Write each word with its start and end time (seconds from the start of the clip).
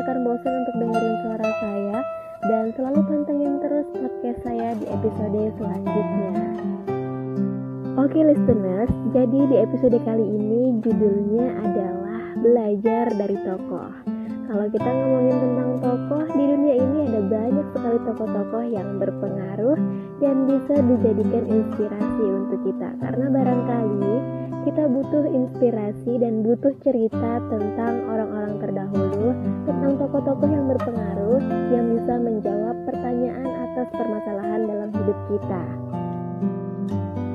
akan 0.00 0.24
bosan 0.24 0.54
untuk 0.64 0.74
dengerin 0.80 1.16
suara 1.20 1.48
saya 1.60 1.98
dan 2.48 2.64
selalu 2.72 3.00
pantengin 3.04 3.54
terus 3.60 3.86
podcast 3.92 4.40
saya 4.48 4.72
di 4.80 4.86
episode 4.88 5.42
selanjutnya. 5.60 6.32
Oke 8.00 8.20
listeners, 8.24 8.88
jadi 9.12 9.40
di 9.44 9.56
episode 9.60 9.98
kali 10.08 10.24
ini 10.24 10.80
judulnya 10.80 11.46
adalah 11.60 12.32
Belajar 12.40 13.12
dari 13.12 13.36
Tokoh. 13.44 13.92
Kalau 14.50 14.66
kita 14.72 14.88
ngomongin 14.88 15.36
tentang 15.36 15.70
tokoh, 15.78 16.24
di 16.34 16.42
dunia 16.42 16.74
ini 16.74 16.98
ada 17.06 17.20
banyak 17.22 17.66
sekali 17.70 17.98
tokoh-tokoh 18.02 18.64
yang 18.66 18.98
berpengaruh 18.98 19.78
dan 20.18 20.36
bisa 20.48 20.74
dijadikan 20.80 21.44
inspirasi 21.46 22.24
untuk 22.24 22.58
kita. 22.66 22.88
Karena 22.98 23.30
barangkali 23.30 24.39
kita 24.60 24.84
butuh 24.92 25.24
inspirasi 25.24 26.20
dan 26.20 26.44
butuh 26.44 26.76
cerita 26.84 27.40
tentang 27.48 28.04
orang-orang 28.04 28.60
terdahulu, 28.60 29.32
tentang 29.64 29.92
tokoh-tokoh 29.96 30.48
yang 30.52 30.68
berpengaruh 30.68 31.40
yang 31.72 31.86
bisa 31.96 32.14
menjawab 32.20 32.76
pertanyaan 32.84 33.48
atas 33.48 33.88
permasalahan 33.96 34.68
dalam 34.68 34.90
hidup 34.92 35.18
kita. 35.32 35.62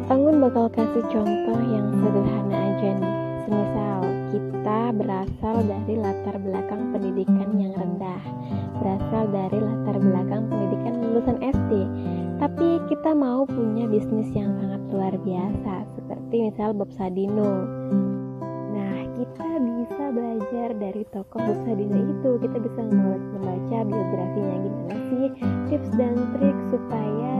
Anggun 0.05 0.37
bakal 0.37 0.69
kasih 0.69 1.01
contoh 1.09 1.59
yang 1.65 1.89
sederhana 1.97 2.57
aja 2.61 2.89
nih. 2.93 3.15
Semisal 3.45 4.01
kita 4.29 4.79
berasal 4.93 5.55
dari 5.65 5.93
latar 5.97 6.37
belakang 6.37 6.93
pendidikan 6.93 7.49
yang 7.57 7.73
rendah, 7.73 8.21
berasal 8.77 9.25
dari 9.33 9.57
latar 9.57 9.97
belakang 9.97 10.45
pendidikan 10.45 10.93
lulusan 11.01 11.37
SD, 11.41 11.71
tapi 12.37 12.83
kita 12.91 13.15
mau 13.15 13.47
punya 13.47 13.87
bisnis 13.87 14.27
yang 14.35 14.51
sangat 14.59 14.81
luar 14.91 15.13
biasa, 15.23 15.87
seperti 15.95 16.35
misal 16.51 16.75
Bob 16.75 16.91
Sadino. 16.95 17.63
Nah, 18.75 18.97
kita 19.15 19.49
bisa 19.63 20.03
belajar 20.11 20.69
dari 20.75 21.03
tokoh 21.15 21.39
Bob 21.39 21.59
Sadino 21.63 21.99
itu, 22.11 22.29
kita 22.43 22.57
bisa 22.59 22.81
membaca 22.83 23.77
biografinya 23.87 24.55
gimana 24.59 24.95
sih, 25.07 25.25
tips 25.71 25.89
dan 25.95 26.15
trik 26.35 26.57
supaya 26.71 27.33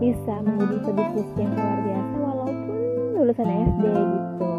bisa 0.00 0.34
menjadi 0.40 0.76
pebisnis 0.88 1.30
yang 1.36 1.52
luar 1.52 1.78
biasa 1.84 2.14
walaupun 2.16 2.78
lulusan 3.20 3.48
SD 3.48 3.84
gitu 3.84 4.50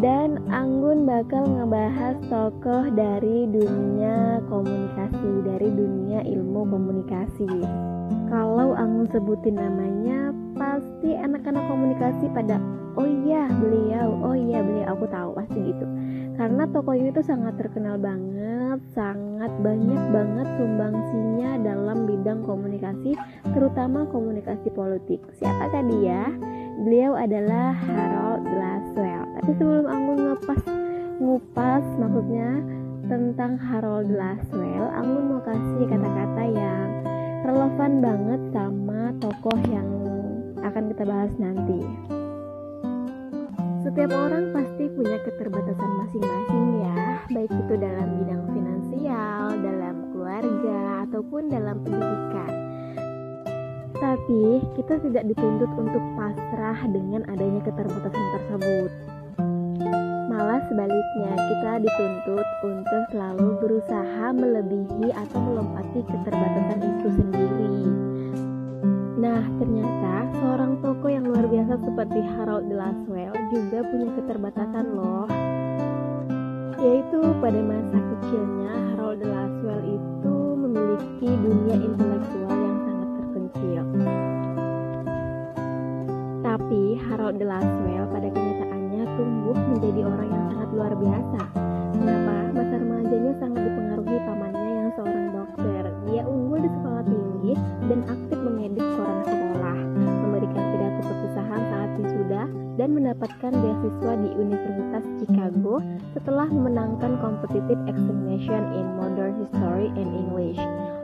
dan 0.00 0.40
Anggun 0.48 1.04
bakal 1.04 1.44
ngebahas 1.44 2.16
tokoh 2.32 2.88
dari 2.96 3.44
dunia 3.52 4.40
komunikasi, 4.48 5.44
dari 5.44 5.68
dunia 5.68 6.24
ilmu 6.24 6.64
komunikasi. 6.64 7.89
Kalau 8.30 8.78
Anggun 8.78 9.10
sebutin 9.10 9.58
namanya, 9.58 10.30
pasti 10.54 11.18
anak-anak 11.18 11.66
komunikasi 11.66 12.30
pada 12.30 12.62
oh 12.94 13.06
iya 13.06 13.50
beliau, 13.50 14.14
oh 14.22 14.38
iya 14.38 14.62
beliau, 14.62 14.94
aku 14.94 15.10
tahu 15.10 15.34
pasti 15.34 15.58
gitu. 15.58 15.86
Karena 16.38 16.62
tokoh 16.70 16.94
ini 16.94 17.10
tuh 17.10 17.26
sangat 17.26 17.58
terkenal 17.58 17.98
banget, 17.98 18.78
sangat 18.94 19.50
banyak 19.60 20.02
banget 20.14 20.46
sumbangsinya 20.56 21.58
dalam 21.60 22.06
bidang 22.06 22.46
komunikasi, 22.46 23.18
terutama 23.50 24.06
komunikasi 24.08 24.70
politik. 24.72 25.20
Siapakah 25.36 25.82
dia? 25.90 26.30
Beliau 26.86 27.18
adalah 27.18 27.76
Harold 27.76 28.46
Laswell. 28.46 29.26
Tapi 29.42 29.50
sebelum 29.58 29.86
aku 29.90 30.10
ngepas 30.16 30.62
ngupas 31.20 31.84
maksudnya 32.00 32.62
tentang 33.10 33.58
Harold 33.58 34.08
Laswell, 34.08 34.86
Anggun 34.96 35.34
mau 35.34 35.42
kasih 35.42 35.84
kata-kata 35.90 36.44
yang 36.46 36.89
relevan 37.44 37.92
banget 38.04 38.40
sama 38.52 39.16
tokoh 39.20 39.60
yang 39.72 39.88
akan 40.60 40.92
kita 40.92 41.04
bahas 41.08 41.32
nanti. 41.40 41.80
Setiap 43.80 44.12
orang 44.12 44.52
pasti 44.52 44.92
punya 44.92 45.16
keterbatasan 45.24 45.90
masing-masing 46.04 46.64
ya, 46.84 47.24
baik 47.32 47.48
itu 47.48 47.74
dalam 47.80 48.08
bidang 48.20 48.44
finansial, 48.52 49.56
dalam 49.56 49.96
keluarga, 50.12 51.08
ataupun 51.08 51.42
dalam 51.48 51.80
pendidikan. 51.80 52.52
Tapi 53.96 54.60
kita 54.76 55.00
tidak 55.00 55.24
dituntut 55.32 55.70
untuk 55.80 56.04
pasrah 56.12 56.76
dengan 56.92 57.24
adanya 57.32 57.60
keterbatasan 57.64 58.26
tersebut. 58.36 59.19
Malah 60.40 60.64
sebaliknya, 60.72 61.36
kita 61.36 61.72
dituntut 61.84 62.48
untuk 62.64 63.02
selalu 63.12 63.60
berusaha 63.60 64.32
melebihi 64.32 65.12
atau 65.12 65.36
melompati 65.36 66.00
keterbatasan 66.00 66.80
itu 66.80 67.08
sendiri. 67.12 67.76
Nah, 69.20 69.44
ternyata 69.60 70.32
seorang 70.40 70.80
tokoh 70.80 71.12
yang 71.12 71.28
luar 71.28 71.44
biasa 71.44 71.76
seperti 71.84 72.24
Harold 72.24 72.72
Laswell 72.72 73.36
juga 73.52 73.84
punya 73.84 74.08
keterbatasan 74.16 74.86
loh. 74.96 75.28
Yaitu 76.80 77.20
pada 77.44 77.60
masa 77.60 78.00
kecilnya 78.00 78.96
Harold 78.96 79.20
Laswell 79.20 79.84
itu 79.92 80.36
memiliki 80.56 81.28
dunia 81.36 81.76
intelektual 81.84 82.56
Tapi 86.40 86.98
Harold 87.06 87.36
de 87.38 87.46
Laswell 87.46 88.08
pada 88.08 88.28
kenyataannya 88.32 88.69
tumbuh 89.20 89.52
menjadi 89.76 90.00
orang 90.08 90.28
yang 90.32 90.44
sangat 90.48 90.68
luar 90.72 90.92
biasa. 90.96 91.40
Kenapa? 91.92 92.34
Masa 92.56 92.74
remajanya 92.80 93.32
sangat 93.36 93.60
dipengaruhi 93.68 94.18
pamannya 94.24 94.70
yang 94.72 94.88
seorang 94.96 95.26
dokter. 95.36 95.82
Dia 96.08 96.22
unggul 96.24 96.58
di 96.64 96.70
sekolah 96.72 97.04
tinggi 97.04 97.52
dan 97.84 98.00
aktif 98.08 98.38
mengedit 98.40 98.86
koran 98.96 99.18
sekolah, 99.28 99.76
dan 102.80 102.96
mendapatkan 102.96 103.52
beasiswa 103.52 104.12
di 104.24 104.28
Universitas 104.40 105.04
Chicago 105.20 105.84
setelah 106.16 106.48
memenangkan 106.48 107.20
competitive 107.20 107.76
examination 107.84 108.64
in 108.72 108.96
modern 108.96 109.36
history 109.44 109.92
and 110.00 110.08
English. 110.16 110.56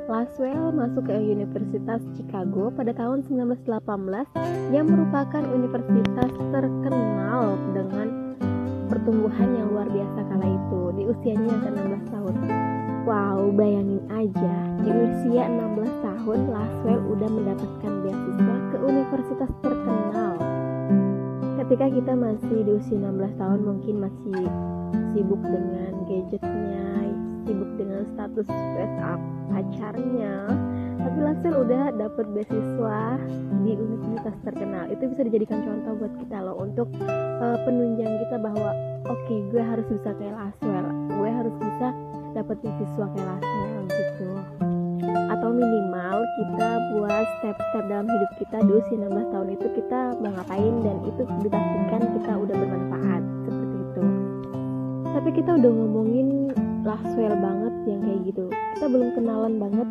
Laswell 0.09 0.73
masuk 0.73 1.05
ke 1.05 1.21
Universitas 1.21 2.01
Chicago 2.17 2.73
pada 2.73 2.97
tahun 2.97 3.29
1918 3.29 4.73
yang 4.73 4.89
merupakan 4.89 5.45
universitas 5.53 6.33
terkenal 6.33 7.61
dengan 7.77 8.09
pertumbuhan 8.89 9.51
yang 9.53 9.69
luar 9.69 9.91
biasa 9.93 10.19
kala 10.33 10.47
itu 10.49 10.81
di 10.97 11.03
usianya 11.05 11.45
yang 11.45 11.61
ke-16 11.61 12.05
tahun. 12.09 12.35
Wow, 13.05 13.55
bayangin 13.55 14.03
aja, 14.11 14.57
di 14.83 14.91
usia 14.91 15.45
16 15.47 16.07
tahun 16.07 16.39
Laswell 16.51 17.03
udah 17.07 17.31
mendapatkan 17.31 17.93
beasiswa 18.03 18.57
ke 18.73 18.77
universitas 18.83 19.51
terkenal. 19.63 20.26
Ketika 21.67 21.91
kita 21.91 22.13
masih 22.15 22.63
di 22.63 22.73
usia 22.79 22.95
16 22.95 23.43
tahun 23.43 23.61
mungkin 23.67 23.95
masih 23.99 24.47
sibuk 25.11 25.43
dengan 25.43 25.99
gadgetnya, 26.07 27.11
sibuk 27.43 27.71
dengan 27.75 28.07
status 28.15 28.47
WhatsApp 28.47 29.19
pacarnya 29.51 30.47
tapi 30.97 31.19
Lasel 31.23 31.55
udah 31.67 31.91
dapat 31.95 32.27
beasiswa 32.35 33.19
di 33.67 33.79
universitas 33.79 34.35
terkenal. 34.47 34.91
Itu 34.95 35.11
bisa 35.11 35.23
dijadikan 35.27 35.63
contoh 35.67 36.07
buat 36.07 36.15
kita 36.23 36.39
loh 36.43 36.57
untuk 36.59 36.87
uh, 37.43 37.59
penunjang 37.67 38.15
kita 38.27 38.37
bahwa 38.39 38.71
oke 39.07 39.23
okay, 39.27 39.39
gue 39.51 39.63
harus 39.63 39.87
bisa 39.91 40.11
kayak 40.19 40.35
Laswell 40.35 40.87
gue 41.15 41.31
harus 41.31 41.55
bisa 41.59 41.89
dapat 42.35 42.57
beasiswa 42.63 43.07
kayak 43.11 43.27
Laswell 43.27 43.76
atau 45.47 45.55
minimal 45.55 46.27
kita 46.43 46.69
buat 46.91 47.27
step-step 47.39 47.87
dalam 47.87 48.11
hidup 48.11 48.31
kita 48.35 48.67
di 48.67 48.73
usia 48.83 48.99
16 48.99 49.31
tahun 49.31 49.49
itu 49.55 49.67
kita 49.79 50.01
mau 50.19 50.35
ngapain 50.35 50.75
dan 50.83 50.97
itu 51.07 51.23
dipastikan 51.23 52.03
kita 52.19 52.33
udah 52.35 52.57
bermanfaat 52.67 53.23
seperti 53.47 53.77
itu. 53.79 54.03
Tapi 55.15 55.29
kita 55.39 55.51
udah 55.55 55.71
ngomongin 55.71 56.51
Laswell 56.83 57.39
banget 57.39 57.75
yang 57.87 58.01
kayak 58.03 58.21
gitu. 58.27 58.45
Kita 58.75 58.87
belum 58.91 59.09
kenalan 59.15 59.55
banget 59.63 59.89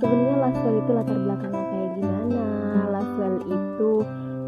sebenarnya 0.00 0.36
Laswell 0.40 0.76
itu 0.80 0.90
latar 0.96 1.18
belakangnya 1.20 1.64
kayak 1.68 1.90
gimana 2.00 2.44
Laswell 2.88 3.36
itu 3.44 3.92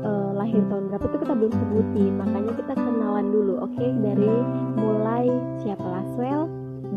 uh, 0.08 0.30
lahir 0.40 0.62
tahun 0.72 0.84
berapa 0.88 1.04
itu 1.04 1.18
kita 1.20 1.34
belum 1.36 1.52
sebutin. 1.52 2.12
Makanya 2.16 2.52
kita 2.64 2.72
kenalan 2.80 3.26
dulu 3.28 3.60
oke? 3.60 3.76
Okay? 3.76 3.92
dari 3.92 4.34
mulai 4.80 5.28
siapa 5.60 5.84
Laswell 5.84 6.48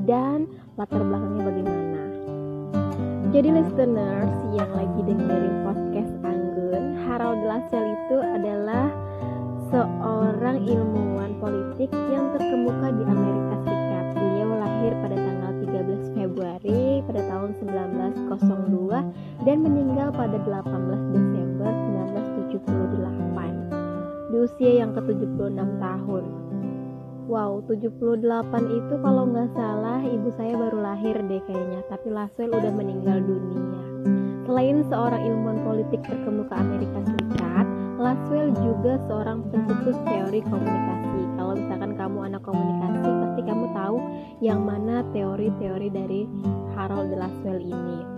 dan 0.07 0.47
latar 0.79 1.03
belakangnya 1.03 1.43
bagaimana 1.43 1.98
jadi 3.29 3.53
listeners 3.53 4.33
yang 4.57 4.71
lagi 4.73 5.01
dengerin 5.05 5.61
podcast 5.61 6.13
Anggun 6.25 6.97
Harold 7.05 7.45
Laswell 7.45 7.85
itu 7.85 8.17
adalah 8.17 8.89
seorang 9.69 10.65
ilmuwan 10.65 11.37
politik 11.37 11.93
yang 12.09 12.33
terkemuka 12.33 12.89
di 12.89 13.03
Amerika 13.05 13.53
Serikat 13.69 14.05
beliau 14.17 14.49
lahir 14.57 14.91
pada 14.97 15.13
tanggal 15.13 15.51
13 15.61 16.17
Februari 16.17 17.05
pada 17.05 17.21
tahun 17.29 17.49
1902 18.33 19.45
dan 19.45 19.57
meninggal 19.61 20.09
pada 20.09 20.37
18 20.49 21.13
Desember 21.13 21.69
1978 22.49 24.33
di 24.33 24.37
usia 24.41 24.71
yang 24.81 24.89
ke-76 24.97 25.69
tahun. 25.77 26.48
Wow, 27.29 27.61
78 27.69 28.25
itu 28.73 28.95
kalau 29.05 29.29
nggak 29.29 29.53
salah 29.53 30.01
ibu 30.01 30.33
saya 30.33 30.49
baru 30.57 30.81
lahir 30.81 31.13
deh 31.29 31.37
kayaknya, 31.45 31.85
tapi 31.85 32.09
Laswell 32.09 32.49
udah 32.49 32.73
meninggal 32.73 33.21
dunia. 33.21 33.69
Selain 34.49 34.81
seorang 34.89 35.21
ilmuwan 35.29 35.61
politik 35.61 36.01
terkemuka 36.09 36.57
Amerika 36.57 36.97
Serikat, 37.05 37.69
Laswell 38.01 38.49
juga 38.57 38.97
seorang 39.05 39.45
pencetus 39.53 39.93
teori 40.09 40.41
komunikasi. 40.41 41.21
Kalau 41.37 41.53
misalkan 41.53 41.93
kamu 42.01 42.17
anak 42.33 42.41
komunikasi, 42.41 43.09
pasti 43.21 43.41
kamu 43.45 43.65
tahu 43.77 43.97
yang 44.41 44.65
mana 44.65 45.05
teori-teori 45.13 45.87
dari 45.93 46.25
Harold 46.73 47.13
Laswell 47.13 47.61
ini. 47.61 48.09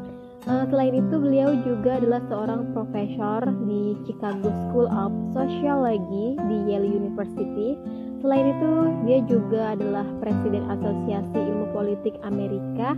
Uh, 0.47 0.63
selain 0.71 0.95
itu, 0.95 1.19
beliau 1.19 1.51
juga 1.67 1.99
adalah 1.99 2.23
seorang 2.31 2.71
profesor 2.71 3.43
di 3.67 3.91
Chicago 4.07 4.47
School 4.63 4.87
of 4.87 5.11
Sociology 5.35 6.39
di 6.47 6.57
Yale 6.71 6.87
University 6.87 7.75
Selain 8.21 8.53
itu, 8.53 8.71
dia 9.09 9.19
juga 9.25 9.73
adalah 9.73 10.05
Presiden 10.21 10.69
Asosiasi 10.69 11.41
Ilmu 11.41 11.73
Politik 11.73 12.13
Amerika 12.21 12.93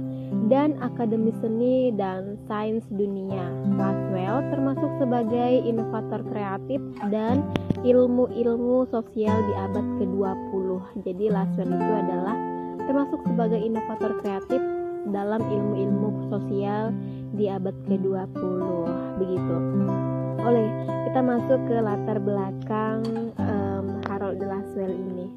dan 0.51 0.75
Akademi 0.83 1.31
Seni 1.39 1.95
dan 1.95 2.35
Sains 2.43 2.83
Dunia. 2.91 3.47
Laswell 3.79 4.43
termasuk 4.51 4.91
sebagai 4.99 5.63
inovator 5.63 6.27
kreatif 6.27 6.83
dan 7.07 7.39
ilmu-ilmu 7.87 8.83
sosial 8.91 9.37
di 9.47 9.53
abad 9.55 9.85
ke-20. 10.03 10.67
Jadi 11.07 11.25
Laswell 11.31 11.71
itu 11.71 11.93
adalah 12.03 12.35
termasuk 12.83 13.19
sebagai 13.23 13.63
inovator 13.63 14.11
kreatif 14.19 14.59
dalam 15.07 15.39
ilmu-ilmu 15.39 16.27
sosial 16.27 16.91
di 17.31 17.47
abad 17.47 17.75
ke-20. 17.87 18.59
Begitu. 19.23 19.55
Oleh 20.43 20.67
kita 21.07 21.19
masuk 21.23 21.59
ke 21.71 21.77
latar 21.79 22.19
belakang 22.19 23.31
um, 23.39 23.62
Harold 24.33 24.50
de 24.50 24.50
Laswell 24.50 24.94
ini. 24.97 25.30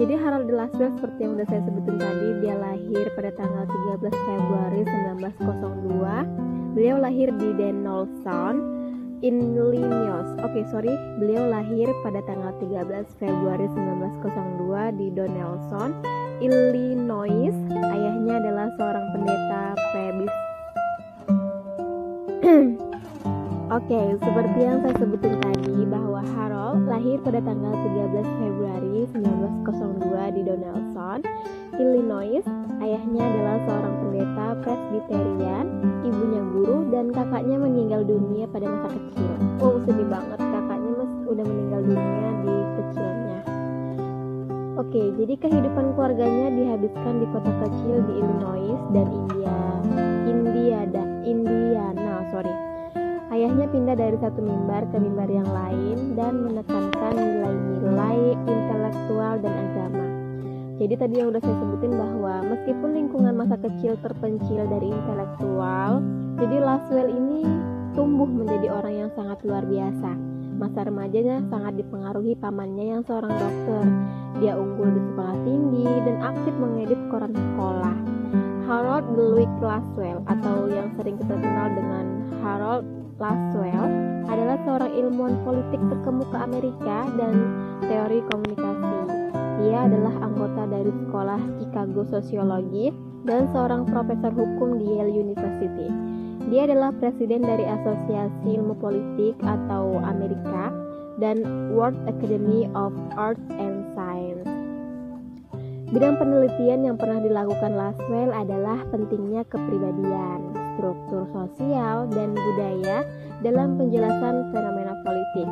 Jadi 0.00 0.16
Harold 0.16 0.48
de 0.48 0.56
Laswell 0.56 0.96
seperti 0.96 1.28
yang 1.28 1.36
sudah 1.36 1.48
saya 1.52 1.60
sebutin 1.60 1.96
tadi, 2.00 2.28
dia 2.40 2.56
lahir 2.56 3.04
pada 3.12 3.30
tanggal 3.36 3.64
13 4.00 4.08
Februari 4.16 4.80
1902. 4.80 6.72
Beliau 6.72 6.96
lahir 6.96 7.28
di 7.36 7.48
Donaldson, 7.52 8.54
Illinois. 9.20 10.24
Oke, 10.40 10.56
okay, 10.56 10.64
sorry, 10.72 10.94
beliau 11.20 11.52
lahir 11.52 11.92
pada 12.00 12.24
tanggal 12.24 12.56
13 12.64 13.20
Februari 13.20 13.68
1902 13.76 14.96
di 14.96 15.12
Donaldson, 15.12 15.92
Illinois. 16.40 17.52
Ayahnya 17.68 18.40
adalah 18.40 18.72
seorang 18.80 19.04
pendeta 19.12 19.76
Prebis 19.92 20.32
Oke, 23.70 23.94
okay, 23.94 24.18
seperti 24.18 24.66
yang 24.66 24.82
saya 24.82 24.98
sebutin 24.98 25.38
tadi 25.46 25.86
bahwa 25.86 26.26
Harold 26.34 26.90
lahir 26.90 27.22
pada 27.22 27.38
tanggal 27.38 27.70
13 27.70 28.18
Februari 28.42 29.06
1902 29.14 30.34
di 30.34 30.42
Donaldson, 30.42 31.22
Illinois. 31.78 32.42
Ayahnya 32.82 33.22
adalah 33.22 33.62
seorang 33.62 33.94
pendeta 34.02 34.46
Presbyterian, 34.66 35.66
ibunya 36.02 36.42
guru, 36.50 36.90
dan 36.90 37.14
kakaknya 37.14 37.62
meninggal 37.62 38.02
dunia 38.02 38.50
pada 38.50 38.66
masa 38.66 38.90
kecil. 38.90 39.32
Oh, 39.62 39.78
sedih 39.86 40.08
banget, 40.10 40.42
kakaknya 40.42 40.90
mas 40.90 41.12
udah 41.30 41.44
meninggal 41.46 41.80
dunia 41.86 42.30
di 42.42 42.56
kecilnya. 42.74 43.38
Oke, 44.82 44.98
okay, 44.98 45.06
jadi 45.14 45.34
kehidupan 45.46 45.94
keluarganya 45.94 46.50
dihabiskan 46.58 47.22
di 47.22 47.26
kota 47.30 47.52
kecil 47.62 48.02
di 48.02 48.12
Illinois 48.18 48.74
dan 48.90 49.06
India, 49.14 49.30
India, 49.30 50.19
Ayahnya 53.50 53.66
pindah 53.74 53.96
dari 53.98 54.14
satu 54.22 54.46
mimbar 54.46 54.86
ke 54.94 54.96
mimbar 55.02 55.26
yang 55.26 55.50
lain 55.50 56.14
dan 56.14 56.38
menekankan 56.38 57.18
nilai-nilai 57.18 58.38
intelektual 58.46 59.42
dan 59.42 59.50
agama. 59.50 60.06
Jadi 60.78 60.94
tadi 60.94 61.14
yang 61.18 61.34
udah 61.34 61.42
saya 61.42 61.58
sebutin 61.58 61.98
bahwa 61.98 62.46
meskipun 62.46 62.90
lingkungan 62.94 63.34
masa 63.34 63.58
kecil 63.58 63.98
terpencil 64.06 64.70
dari 64.70 64.94
intelektual, 64.94 65.98
jadi 66.38 66.56
Laswell 66.62 67.10
ini 67.10 67.42
tumbuh 67.98 68.30
menjadi 68.30 68.70
orang 68.70 68.94
yang 68.94 69.10
sangat 69.18 69.42
luar 69.42 69.66
biasa. 69.66 70.10
Masa 70.54 70.86
remajanya 70.86 71.42
sangat 71.50 71.74
dipengaruhi 71.74 72.38
pamannya 72.38 72.86
yang 72.86 73.02
seorang 73.02 73.34
dokter. 73.34 73.82
Dia 74.38 74.54
unggul 74.54 74.94
di 74.94 75.02
sekolah 75.10 75.36
tinggi 75.42 75.90
dan 76.06 76.22
aktif 76.22 76.54
mengedit 76.54 77.02
koran 77.10 77.34
sekolah. 77.34 77.96
Harold 78.70 79.10
Louis 79.18 79.50
Laswell 79.58 80.22
atau 80.30 80.70
yang 80.70 80.94
sering 80.94 81.18
kita 81.18 81.34
kenal 81.34 81.74
dengan 81.74 82.06
Harold 82.46 82.86
Laswell 83.20 83.84
adalah 84.32 84.56
seorang 84.64 84.96
ilmuwan 84.96 85.36
politik 85.44 85.76
terkemuka 85.92 86.40
Amerika 86.40 87.04
dan 87.20 87.34
teori 87.84 88.24
komunikasi. 88.32 88.96
Ia 89.60 89.84
adalah 89.84 90.14
anggota 90.24 90.64
dari 90.64 90.88
sekolah 90.88 91.40
Chicago 91.60 92.08
Sosiologi 92.08 92.88
dan 93.28 93.44
seorang 93.52 93.84
profesor 93.84 94.32
hukum 94.32 94.80
di 94.80 94.96
Yale 94.96 95.12
University. 95.12 95.92
Dia 96.48 96.64
adalah 96.64 96.96
presiden 96.96 97.44
dari 97.44 97.68
Asosiasi 97.68 98.56
Ilmu 98.56 98.80
Politik 98.80 99.36
atau 99.44 100.00
Amerika 100.00 100.72
dan 101.20 101.44
World 101.76 102.00
Academy 102.08 102.72
of 102.72 102.96
Arts 103.20 103.44
and 103.60 103.84
Science. 103.92 104.48
Bidang 105.92 106.16
penelitian 106.16 106.88
yang 106.88 106.96
pernah 106.96 107.20
dilakukan 107.20 107.76
Laswell 107.76 108.32
adalah 108.32 108.80
pentingnya 108.88 109.44
kepribadian, 109.52 110.59
struktur 110.74 111.26
sosial 111.32 112.06
dan 112.12 112.34
budaya 112.34 113.06
dalam 113.40 113.80
penjelasan 113.80 114.52
fenomena 114.52 114.94
politik. 115.04 115.48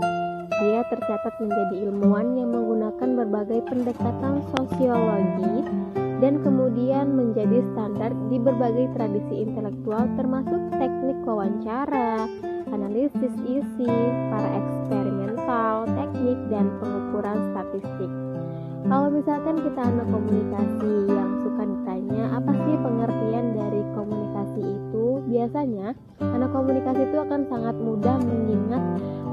Dia 0.58 0.82
tercatat 0.90 1.34
menjadi 1.38 1.86
ilmuwan 1.86 2.34
yang 2.34 2.50
menggunakan 2.50 3.08
berbagai 3.14 3.60
pendekatan 3.70 4.42
sosiologi 4.56 5.62
dan 6.18 6.42
kemudian 6.42 7.14
menjadi 7.14 7.62
standar 7.72 8.10
di 8.26 8.42
berbagai 8.42 8.90
tradisi 8.98 9.46
intelektual 9.46 10.10
termasuk 10.18 10.58
teknik 10.74 11.18
wawancara, 11.22 12.26
analisis 12.74 13.34
isi, 13.46 13.94
para 14.34 14.48
eksperimental, 14.58 15.86
teknik, 15.94 16.38
dan 16.50 16.66
pengukuran 16.82 17.38
statistik. 17.54 18.10
Kalau 18.82 19.08
misalkan 19.14 19.56
kita 19.62 19.80
anak 19.84 20.06
komunikasi 20.10 20.94
yang 21.06 21.37
ditanya 22.08 22.40
apa 22.40 22.52
sih 22.64 22.76
pengertian 22.80 23.46
dari 23.52 23.82
komunikasi 23.92 24.62
itu, 24.64 25.06
biasanya 25.28 25.92
anak 26.24 26.50
komunikasi 26.56 27.04
itu 27.04 27.16
akan 27.20 27.44
sangat 27.52 27.76
mudah 27.76 28.16
mengingat 28.24 28.80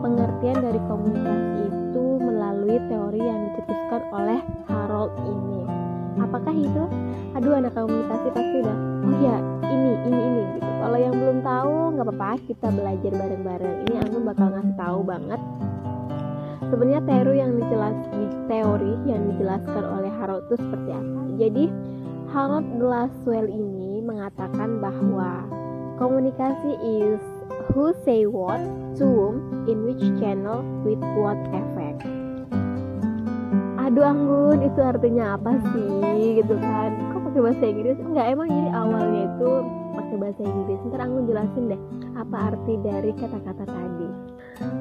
pengertian 0.03 0.59
dari 0.59 0.81
komunikasi 0.83 1.71
itu 1.71 2.05
melalui 2.19 2.75
teori 2.91 3.21
yang 3.23 3.39
dicetuskan 3.47 4.01
oleh 4.11 4.39
Harold 4.67 5.15
ini. 5.23 5.63
Apakah 6.19 6.51
itu? 6.51 6.83
Aduh 7.39 7.55
anak 7.55 7.71
komunikasi 7.79 8.27
pasti 8.35 8.55
udah, 8.59 8.77
oh 9.07 9.15
ya 9.23 9.37
ini, 9.71 9.91
ini, 10.11 10.19
ini 10.19 10.41
gitu. 10.59 10.69
Kalau 10.83 10.97
yang 10.99 11.15
belum 11.15 11.37
tahu 11.47 11.75
nggak 11.95 12.07
apa-apa, 12.11 12.43
kita 12.43 12.67
belajar 12.75 13.11
bareng-bareng. 13.15 13.75
Ini 13.87 13.95
aku 14.03 14.17
bakal 14.19 14.47
ngasih 14.51 14.75
tahu 14.75 14.99
banget 15.07 15.39
sebenarnya 16.65 17.01
teori 17.07 17.35
yang 17.39 17.53
dijelas 17.55 17.97
teori 18.51 18.93
yang 19.05 19.21
dijelaskan 19.31 19.85
oleh 19.85 20.11
Harold 20.17 20.49
itu 20.49 20.55
seperti 20.57 20.91
apa 20.91 21.21
jadi 21.37 21.63
Harold 22.35 22.67
Laswell 22.83 23.47
ini 23.47 24.03
mengatakan 24.03 24.83
bahwa 24.83 25.47
komunikasi 25.95 26.75
is 26.83 27.23
who 27.71 27.95
say 28.03 28.27
what 28.27 28.59
to 28.99 29.07
whom 29.07 29.63
in 29.71 29.87
which 29.87 30.03
channel 30.19 30.59
with 30.83 30.99
what 31.15 31.39
effect 31.55 32.03
aduh 33.79 34.03
anggun 34.03 34.67
itu 34.67 34.83
artinya 34.83 35.39
apa 35.39 35.55
sih 35.71 36.43
gitu 36.43 36.59
kan 36.59 36.91
kok 37.15 37.23
pakai 37.23 37.39
bahasa 37.39 37.63
Inggris 37.71 38.03
enggak 38.03 38.27
emang 38.27 38.51
jadi 38.51 38.71
awalnya 38.83 39.21
itu 39.31 39.51
pakai 39.95 40.15
bahasa 40.19 40.41
Inggris 40.43 40.79
ntar 40.91 40.99
anggun 41.07 41.31
jelasin 41.31 41.71
deh 41.71 41.81
apa 42.19 42.51
arti 42.51 42.73
dari 42.83 43.15
kata-kata 43.15 43.63
tadi 43.63 44.09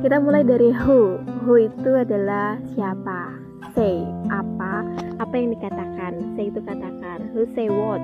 kita 0.03 0.23
mulai 0.23 0.43
dari 0.47 0.71
who. 0.71 1.19
Who 1.47 1.55
itu 1.59 1.91
adalah 1.99 2.61
siapa. 2.77 3.35
Say 3.75 4.07
apa? 4.31 4.87
Apa 5.19 5.35
yang 5.35 5.51
dikatakan? 5.59 6.39
Say 6.39 6.53
itu 6.53 6.61
katakan. 6.63 7.04
Who 7.35 7.51
say 7.51 7.67
what? 7.67 7.99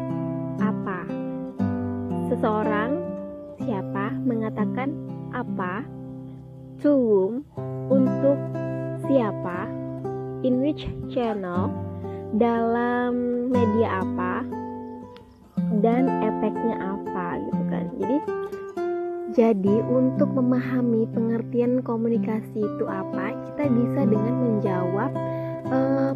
Apa? 0.58 1.06
Seseorang 2.26 2.98
siapa 3.62 4.10
mengatakan 4.26 4.90
apa? 5.30 5.86
To 6.82 6.90
whom? 6.90 7.46
Untuk 7.86 8.34
siapa? 9.06 9.70
In 10.42 10.58
which 10.58 10.90
channel? 11.14 11.70
Dalam 12.34 13.46
media 13.54 14.02
apa? 14.02 14.42
Dan 15.78 16.10
efeknya 16.26 16.98
apa 16.98 17.38
gitu 17.38 17.62
kan. 17.70 17.86
Jadi 18.02 18.18
jadi, 19.30 19.78
untuk 19.86 20.34
memahami 20.34 21.06
pengertian 21.14 21.86
komunikasi 21.86 22.66
itu 22.66 22.84
apa, 22.90 23.30
kita 23.30 23.70
bisa 23.70 24.02
dengan 24.02 24.34
menjawab 24.42 25.14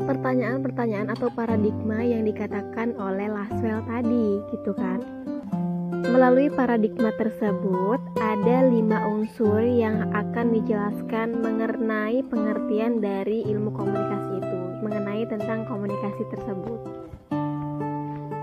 pertanyaan-pertanyaan 0.05 1.09
uh, 1.11 1.15
atau 1.15 1.31
paradigma 1.31 2.03
yang 2.03 2.27
dikatakan 2.27 2.99
oleh 2.99 3.31
Laswell 3.31 3.81
tadi, 3.87 4.43
gitu 4.51 4.75
kan? 4.75 4.99
Melalui 6.05 6.53
paradigma 6.53 7.15
tersebut, 7.17 7.99
ada 8.21 8.57
lima 8.67 9.03
unsur 9.09 9.63
yang 9.63 10.11
akan 10.13 10.53
dijelaskan 10.59 11.41
mengenai 11.41 12.23
pengertian 12.27 13.01
dari 13.01 13.47
ilmu 13.49 13.73
komunikasi 13.73 14.43
itu, 14.43 14.59
mengenai 14.83 15.25
tentang 15.27 15.65
komunikasi 15.67 16.23
tersebut. 16.29 16.81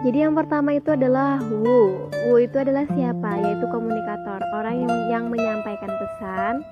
Jadi 0.01 0.17
yang 0.17 0.33
pertama 0.33 0.73
itu 0.73 0.97
adalah 0.97 1.37
who. 1.37 2.09
Who 2.25 2.41
itu 2.41 2.57
adalah 2.57 2.89
siapa? 2.89 3.37
Yaitu 3.37 3.69
komunikator, 3.69 4.41
orang 4.57 4.81
yang, 4.81 4.95
yang 5.13 5.25
menyampaikan 5.29 5.93
pesan 5.93 6.65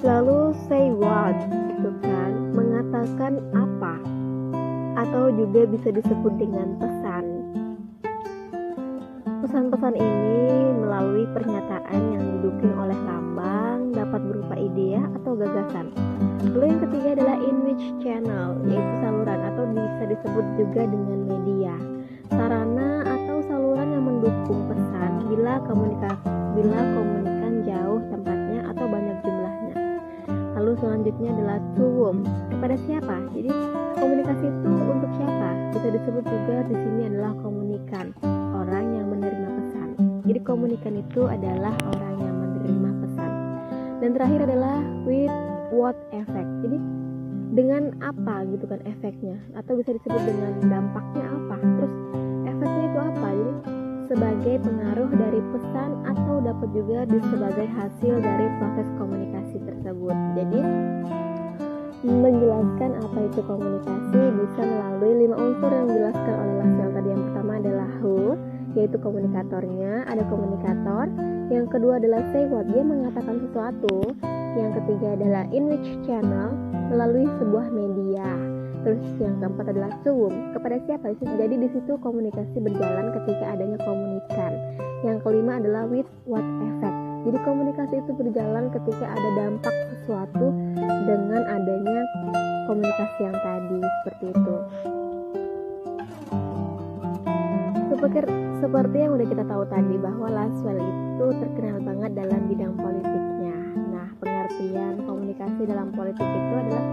lalu 0.00 0.56
say 0.64 0.88
what 0.88 1.36
itu 1.80 1.96
kan 2.04 2.32
mengatakan 2.52 3.40
apa? 3.56 3.96
Atau 5.00 5.32
juga 5.32 5.64
bisa 5.64 5.88
disebut 5.88 6.36
dengan 6.36 6.76
pesan. 6.76 7.24
Pesan-pesan 9.40 9.96
ini 9.96 10.76
melalui 10.76 11.24
pernyataan 11.32 12.00
yang 12.12 12.24
didukung 12.36 12.76
oleh 12.76 12.98
lambang 13.08 13.96
dapat 13.96 14.20
berupa 14.28 14.60
ide 14.60 15.00
atau 15.16 15.32
gagasan. 15.32 15.88
Lalu 16.52 16.64
yang 16.68 16.80
ketiga 16.84 17.08
adalah 17.16 17.36
in 17.40 17.56
which 17.64 17.86
channel 18.04 18.60
yaitu 18.68 18.94
saluran 19.00 19.40
atau 19.40 19.64
bisa 19.72 20.02
disebut 20.04 20.46
juga 20.60 20.82
dengan 20.84 21.18
media. 21.24 21.74
Sarana 22.28 23.08
atau 23.08 23.40
saluran 23.48 23.88
yang 23.88 24.04
mendukung 24.04 24.68
pesan. 24.68 25.24
Bila 25.32 25.64
komunikasi 25.64 26.28
bila 26.60 26.80
komunikan 26.92 27.64
jauh 27.64 28.00
jumlahnya 28.10 28.39
lalu 30.70 30.86
selanjutnya 30.86 31.30
adalah 31.34 31.58
to 31.74 31.82
whom 31.82 32.22
kepada 32.46 32.78
siapa? 32.86 33.16
Jadi 33.34 33.50
komunikasi 33.98 34.46
itu 34.46 34.70
untuk 34.70 35.10
siapa? 35.18 35.48
Bisa 35.74 35.88
disebut 35.98 36.24
juga 36.30 36.56
di 36.70 36.76
sini 36.78 37.02
adalah 37.10 37.32
komunikan. 37.42 38.06
Orang 38.54 38.94
yang 38.94 39.10
menerima 39.10 39.50
pesan. 39.50 39.88
Jadi 40.30 40.40
komunikan 40.46 40.94
itu 40.94 41.26
adalah 41.26 41.74
orang 41.90 42.14
yang 42.22 42.36
menerima 42.38 42.90
pesan. 43.02 43.30
Dan 43.98 44.14
terakhir 44.14 44.46
adalah 44.46 44.78
with 45.02 45.34
what 45.74 45.98
effect. 46.14 46.50
Jadi 46.62 46.78
dengan 47.50 47.90
apa 48.06 48.46
gitu 48.54 48.70
kan 48.70 48.78
efeknya? 48.86 49.42
Atau 49.58 49.74
bisa 49.74 49.90
disebut 49.90 50.22
dengan 50.22 50.54
dampaknya 50.70 51.34
apa? 51.34 51.56
Terus 51.58 51.94
efeknya 52.46 52.82
itu 52.86 52.98
apa? 53.10 53.28
Jadi 53.34 53.54
sebagai 54.06 54.54
pengaruh 54.62 55.10
dari 55.18 55.42
pesan 55.50 55.90
atau 56.06 56.38
dapat 56.38 56.68
juga 56.70 57.10
sebagai 57.10 57.66
hasil 57.74 58.14
dari 58.22 58.46
proses 58.62 58.86
komunikasi 59.02 59.49
tersebut. 59.80 60.16
Jadi 60.36 60.60
menjelaskan 62.00 62.90
apa 62.96 63.18
itu 63.28 63.40
komunikasi 63.44 64.20
bisa 64.40 64.60
melalui 64.64 65.12
lima 65.24 65.36
unsur 65.36 65.68
yang 65.68 65.86
dijelaskan 65.88 66.34
oleh 66.36 66.54
Laswell 66.60 66.90
tadi. 66.96 67.08
Yang 67.08 67.22
pertama 67.28 67.52
adalah 67.60 67.88
who 68.00 68.16
yaitu 68.76 68.96
komunikatornya. 69.00 69.92
Ada 70.08 70.24
komunikator. 70.28 71.04
Yang 71.50 71.66
kedua 71.72 71.98
adalah 71.98 72.20
say 72.30 72.44
what 72.46 72.68
dia 72.68 72.84
mengatakan 72.84 73.36
sesuatu. 73.40 73.96
Yang 74.56 74.70
ketiga 74.82 75.08
adalah 75.16 75.44
in 75.50 75.64
which 75.72 75.88
channel 76.04 76.52
melalui 76.92 77.26
sebuah 77.40 77.66
media. 77.72 78.28
Terus 78.80 79.04
yang 79.20 79.36
keempat 79.44 79.76
adalah 79.76 79.92
zoom. 80.00 80.32
Kepada 80.56 80.80
siapa? 80.88 81.12
Jadi 81.20 81.54
di 81.60 81.68
situ 81.68 82.00
komunikasi 82.00 82.56
berjalan 82.64 83.12
ketika 83.12 83.44
adanya 83.52 83.78
komunikan. 83.84 84.52
Yang 85.04 85.18
kelima 85.24 85.60
adalah 85.60 85.84
with 85.88 86.08
what 86.24 86.44
effect 86.44 86.99
jadi 87.20 87.38
komunikasi 87.44 87.94
itu 88.00 88.10
berjalan 88.16 88.72
ketika 88.72 89.06
ada 89.12 89.30
dampak 89.36 89.74
sesuatu 89.92 90.46
dengan 91.04 91.42
adanya 91.48 92.00
komunikasi 92.64 93.18
yang 93.24 93.36
tadi 93.40 93.78
seperti 93.82 94.24
itu 94.32 94.56
seperti 97.90 98.18
seperti 98.60 98.96
yang 99.02 99.12
udah 99.16 99.28
kita 99.28 99.44
tahu 99.44 99.64
tadi 99.68 99.94
bahwa 100.00 100.28
Laswell 100.32 100.80
itu 100.80 101.26
terkenal 101.36 101.84
banget 101.84 102.10
dalam 102.16 102.40
bidang 102.48 102.72
politiknya. 102.76 103.56
Nah, 103.92 104.08
pengertian 104.20 105.04
komunikasi 105.04 105.68
dalam 105.68 105.92
politik 105.92 106.24
itu 106.24 106.54
adalah 106.56 106.86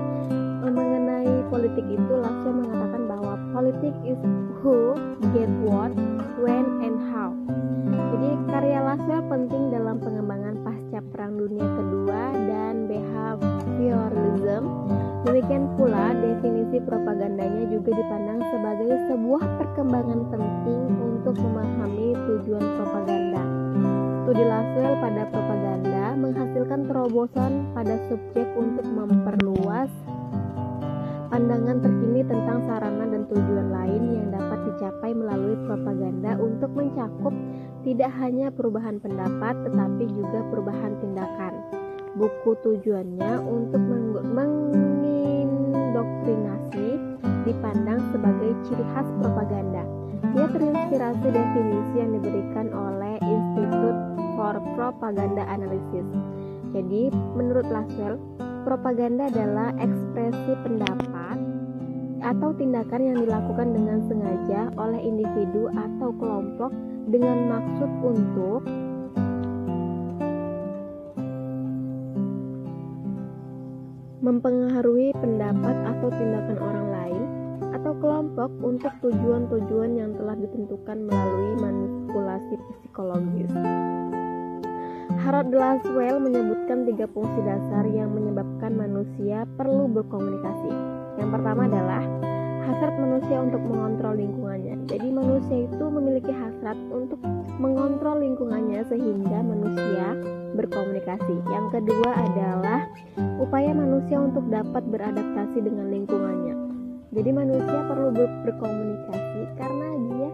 mengenai 0.67 1.47
politik 1.47 1.85
itu 1.87 2.13
Laswell 2.19 2.59
mengatakan 2.59 3.03
bahwa 3.07 3.33
politik 3.55 3.95
is 4.03 4.19
who 4.59 4.99
get 5.31 5.51
what, 5.63 5.95
when, 6.37 6.85
and 6.85 6.97
how. 7.09 7.33
Jadi 8.13 8.29
karya 8.49 8.79
Laswell 8.85 9.25
penting 9.25 9.73
dalam 9.73 9.97
pengembangan 9.97 10.55
pasca 10.61 10.99
Perang 11.09 11.33
Dunia 11.37 11.65
Kedua 11.65 12.21
dan 12.45 12.85
behaviorism. 12.85 14.63
Demikian 15.25 15.65
pula 15.75 16.13
definisi 16.13 16.77
propagandanya 16.85 17.67
juga 17.73 17.91
dipandang 17.91 18.39
sebagai 18.53 18.91
sebuah 19.11 19.43
perkembangan 19.59 20.21
penting 20.29 20.81
untuk 21.01 21.35
memahami 21.41 22.15
tujuan 22.15 22.65
propaganda. 22.79 23.43
Studi 24.23 24.43
Laswell 24.45 24.95
pada 25.01 25.23
propaganda 25.31 26.03
menghasilkan 26.15 26.79
terobosan 26.85 27.51
pada 27.73 27.95
subjek 28.07 28.47
untuk 28.55 28.85
memperluas 28.85 29.89
pandangan 31.27 31.83
terkini 31.83 32.23
tentang 32.23 32.63
sarana 32.63 33.03
dan 33.07 33.23
tujuan 33.27 33.71
lain 33.71 34.03
yang 34.15 34.27
dapat 34.31 34.59
dicapai 34.71 35.11
melalui 35.11 35.59
propaganda 35.67 36.39
untuk 36.39 36.71
mencakup 36.71 37.35
tidak 37.83 38.11
hanya 38.19 38.51
perubahan 38.51 38.99
pendapat 38.99 39.55
tetapi 39.67 40.07
juga 40.11 40.43
perubahan 40.51 40.95
tindakan. 41.03 41.53
Buku 42.17 42.57
tujuannya 42.65 43.37
untuk 43.45 43.77
mengindoktrinasi 44.33 46.97
dipandang 47.45 48.01
sebagai 48.09 48.57
ciri 48.65 48.81
khas 48.95 49.05
propaganda. 49.21 49.85
Dia 50.33 50.49
terinspirasi 50.49 51.27
definisi 51.29 52.01
yang 52.01 52.17
diberikan 52.17 52.73
oleh 52.73 53.21
Institute 53.21 54.01
for 54.33 54.57
Propaganda 54.73 55.45
Analysis. 55.45 56.09
Jadi, 56.73 57.13
menurut 57.37 57.69
Laswell, 57.69 58.17
propaganda 58.67 59.31
adalah 59.31 59.71
ekspresi 59.79 60.51
pendapat 60.59 61.39
atau 62.19 62.51
tindakan 62.51 62.99
yang 62.99 63.17
dilakukan 63.23 63.71
dengan 63.71 64.03
sengaja 64.11 64.67
oleh 64.75 64.99
individu 65.07 65.71
atau 65.71 66.11
kelompok 66.19 66.75
dengan 67.07 67.47
maksud 67.47 67.87
untuk 68.03 68.67
mempengaruhi 74.19 75.15
pendapat 75.15 75.75
atau 75.87 76.11
tindakan 76.11 76.57
orang 76.59 76.87
lain 76.91 77.23
atau 77.71 77.95
kelompok 78.03 78.51
untuk 78.59 78.91
tujuan-tujuan 78.99 79.95
yang 79.95 80.11
telah 80.19 80.35
ditentukan 80.35 81.07
melalui 81.07 81.55
manipulasi 81.63 82.59
psikologis. 82.83 83.53
Harold 85.27 85.51
Laswell 85.51 86.23
menyebutkan 86.23 86.87
tiga 86.87 87.03
fungsi 87.11 87.43
dasar 87.43 87.83
yang 87.91 88.15
menyebabkan 88.15 88.79
manusia 88.79 89.43
perlu 89.59 89.91
berkomunikasi. 89.91 90.71
Yang 91.19 91.29
pertama 91.35 91.67
adalah 91.67 91.99
hasrat 92.63 92.95
manusia 92.95 93.35
untuk 93.43 93.59
mengontrol 93.59 94.15
lingkungannya. 94.15 94.87
Jadi 94.87 95.11
manusia 95.11 95.67
itu 95.67 95.85
memiliki 95.91 96.31
hasrat 96.31 96.79
untuk 96.95 97.19
mengontrol 97.59 98.23
lingkungannya 98.23 98.87
sehingga 98.87 99.43
manusia 99.43 100.15
berkomunikasi. 100.55 101.43
Yang 101.51 101.65
kedua 101.75 102.09
adalah 102.23 102.87
upaya 103.43 103.75
manusia 103.75 104.23
untuk 104.23 104.47
dapat 104.47 104.87
beradaptasi 104.87 105.59
dengan 105.59 105.91
lingkungannya. 105.91 106.55
Jadi 107.11 107.29
manusia 107.35 107.79
perlu 107.83 108.15
ber 108.15 108.31
berkomunikasi 108.47 109.59
karena 109.59 109.87
dia 109.91 110.29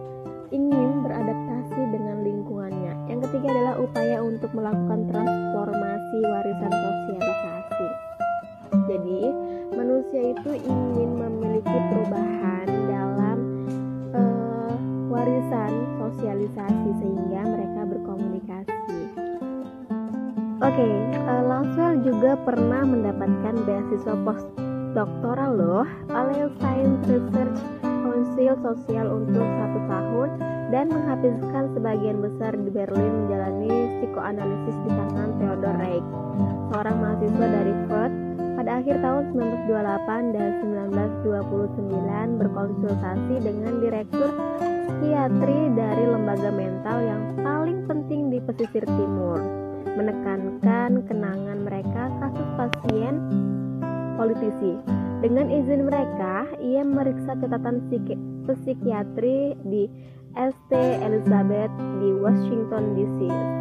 ingin 0.54 1.02
beradaptasi 1.02 1.82
dengan 1.90 2.13
ketiga 3.34 3.50
adalah 3.50 3.74
upaya 3.82 4.22
untuk 4.22 4.46
melakukan 4.54 5.10
transformasi 5.10 6.18
warisan 6.22 6.70
sosialisasi. 6.70 7.88
Jadi, 8.86 9.22
manusia 9.74 10.22
itu 10.38 10.50
ingin 10.62 11.10
memiliki 11.18 11.78
perubahan 11.90 12.66
dalam 12.86 13.38
uh, 14.14 14.74
warisan 15.10 15.72
sosialisasi 15.98 16.90
sehingga 17.02 17.42
mereka 17.42 17.80
berkomunikasi. 17.90 18.98
Oke, 20.62 20.70
okay, 20.70 20.94
uh, 21.26 21.42
Laswell 21.42 22.06
juga 22.06 22.38
pernah 22.38 22.86
mendapatkan 22.86 23.54
beasiswa 23.66 24.14
postdoktoral 24.22 25.58
loh 25.58 25.86
oleh 26.14 26.46
Science 26.62 27.02
Research 27.10 27.93
Council 28.14 28.54
Sosial 28.62 29.10
untuk 29.10 29.42
satu 29.42 29.80
tahun 29.90 30.28
dan 30.70 30.86
menghabiskan 30.86 31.66
sebagian 31.74 32.22
besar 32.22 32.54
di 32.54 32.70
Berlin 32.70 33.26
menjalani 33.26 33.74
psikoanalisis 33.98 34.76
di 34.86 34.90
tangan 34.94 35.34
Theodor 35.42 35.74
Reich, 35.82 36.06
seorang 36.70 36.96
mahasiswa 37.02 37.46
dari 37.50 37.74
Freud 37.90 38.12
pada 38.54 38.70
akhir 38.78 38.96
tahun 39.02 39.24
1928 39.66 40.30
dan 40.30 40.50
1929 41.26 42.38
berkonsultasi 42.38 43.34
dengan 43.42 43.72
direktur 43.82 44.30
psikiatri 44.62 45.58
dari 45.74 46.04
lembaga 46.06 46.50
mental 46.54 46.98
yang 47.02 47.22
paling 47.42 47.82
penting 47.90 48.30
di 48.30 48.38
pesisir 48.38 48.86
timur, 48.86 49.42
menekankan 49.98 51.02
kenangan 51.10 51.58
mereka 51.66 52.14
kasus 52.22 52.48
pasien 52.54 53.18
politisi. 54.14 55.03
Dengan 55.20 55.52
izin 55.52 55.86
mereka, 55.86 56.48
ia 56.58 56.82
meriksa 56.82 57.36
catatan 57.38 57.84
psikiatri 58.48 59.54
di 59.68 59.86
St. 60.34 60.98
Elizabeth 61.04 61.70
di 62.02 62.10
Washington 62.18 62.98
DC, 62.98 63.18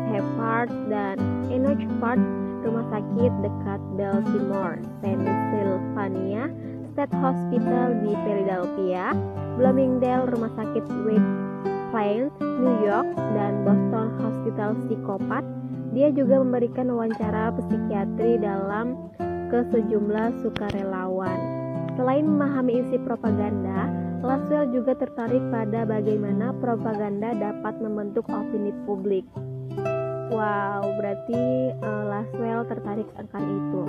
Harvard 0.09 0.73
dan 0.89 1.21
Enoch 1.53 1.85
Park 2.01 2.21
rumah 2.63 2.87
sakit 2.89 3.31
dekat 3.43 3.81
Baltimore, 3.99 4.79
Pennsylvania, 5.03 6.47
State 6.95 7.13
Hospital 7.19 7.99
di 8.01 8.11
Philadelphia, 8.23 9.11
Bloomingdale, 9.59 10.31
rumah 10.31 10.49
sakit 10.55 10.85
Wake 11.03 11.31
Client, 11.93 12.33
New 12.41 12.77
York, 12.81 13.05
dan 13.37 13.61
Boston 13.61 14.17
Hospital 14.17 14.73
Psikopat, 14.87 15.45
dia 15.93 16.09
juga 16.09 16.41
memberikan 16.41 16.89
wawancara 16.89 17.53
psikiatri 17.53 18.41
dalam 18.41 18.97
ke 19.53 19.61
sejumlah 19.69 20.41
sukarelawan. 20.41 21.39
Selain 21.93 22.25
memahami 22.25 22.81
isi 22.81 22.97
propaganda, 23.05 23.85
Laswell 24.25 24.73
juga 24.73 24.97
tertarik 24.97 25.45
pada 25.53 25.85
bagaimana 25.85 26.57
propaganda 26.57 27.37
dapat 27.37 27.77
membentuk 27.77 28.25
opini 28.33 28.73
publik. 28.89 29.21
Wow, 30.33 30.97
berarti 30.97 31.69
uh, 31.85 32.03
Laswell 32.09 32.65
tertarik 32.65 33.05
akan 33.13 33.43
itu. 33.45 33.81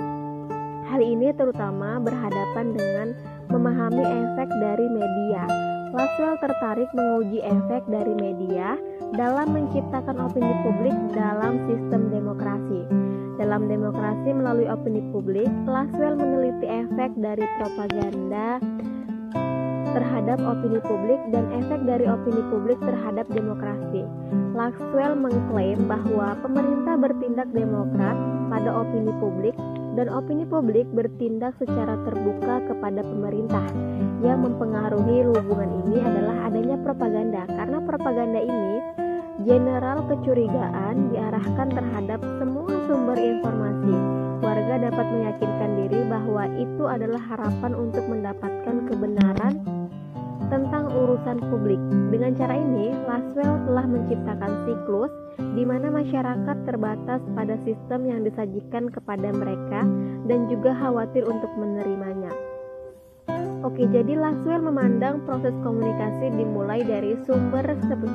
Hal 0.85 1.01
ini 1.01 1.33
terutama 1.33 1.97
berhadapan 1.97 2.77
dengan 2.77 3.07
memahami 3.49 4.05
efek 4.05 4.49
dari 4.61 4.85
media. 4.85 5.49
Laswell 5.97 6.37
tertarik 6.45 6.93
menguji 6.93 7.41
efek 7.41 7.89
dari 7.89 8.13
media 8.13 8.77
dalam 9.17 9.49
menciptakan 9.49 10.29
opini 10.29 10.53
publik 10.61 10.93
dalam 11.17 11.57
sistem 11.65 12.13
demokrasi. 12.13 13.14
Dalam 13.35 13.67
demokrasi 13.67 14.31
melalui 14.31 14.63
opini 14.71 15.03
publik, 15.11 15.51
Laswell 15.67 16.15
meneliti 16.15 16.71
efek 16.71 17.11
dari 17.19 17.43
propaganda 17.59 18.63
terhadap 19.91 20.39
opini 20.43 20.79
publik 20.83 21.19
dan 21.35 21.47
efek 21.55 21.83
dari 21.83 22.07
opini 22.07 22.39
publik 22.47 22.79
terhadap 22.79 23.27
demokrasi. 23.31 24.07
Laswell 24.55 25.19
mengklaim 25.19 25.83
bahwa 25.83 26.39
pemerintah 26.43 26.95
bertindak 26.95 27.51
demokrat 27.51 28.15
pada 28.47 28.71
opini 28.71 29.11
publik 29.19 29.55
dan 29.99 30.07
opini 30.11 30.47
publik 30.47 30.87
bertindak 30.95 31.55
secara 31.59 31.95
terbuka 32.07 32.63
kepada 32.71 33.03
pemerintah. 33.03 33.67
Yang 34.23 34.47
mempengaruhi 34.47 35.27
hubungan 35.27 35.71
ini 35.87 35.99
adalah 35.99 36.47
adanya 36.47 36.79
propaganda 36.83 37.43
karena 37.51 37.77
propaganda 37.83 38.39
ini 38.39 39.04
general 39.45 40.01
kecurigaan 40.09 41.13
diarahkan 41.13 41.69
terhadap 41.69 42.19
semua 42.41 42.73
sumber 42.89 43.13
informasi. 43.13 43.93
Warga 44.41 44.75
dapat 44.89 45.07
meyakinkan 45.13 45.71
diri 45.85 46.01
bahwa 46.09 46.43
itu 46.57 46.83
adalah 46.89 47.21
harapan 47.29 47.71
untuk 47.77 48.03
mendapatkan 48.09 48.75
kebenaran 48.89 49.61
tentang 50.49 50.89
urusan 50.89 51.37
publik. 51.45 51.81
Dengan 52.09 52.33
cara 52.37 52.57
ini, 52.57 52.93
Laswell 53.05 53.61
telah 53.69 53.85
menciptakan 53.85 54.51
siklus 54.65 55.13
di 55.37 55.63
mana 55.65 55.93
masyarakat 55.93 56.57
terbatas 56.65 57.21
pada 57.37 57.55
sistem 57.65 58.01
yang 58.09 58.21
disajikan 58.25 58.89
kepada 58.89 59.29
mereka 59.29 59.85
dan 60.25 60.49
juga 60.49 60.73
khawatir 60.73 61.25
untuk 61.25 61.49
menerimanya. 61.57 62.54
Oke, 63.65 63.81
jadi 63.89 64.13
Laswell 64.13 64.61
memandang 64.61 65.25
proses 65.25 65.49
komunikasi 65.65 66.29
dimulai 66.37 66.85
dari 66.85 67.17
sumber 67.25 67.65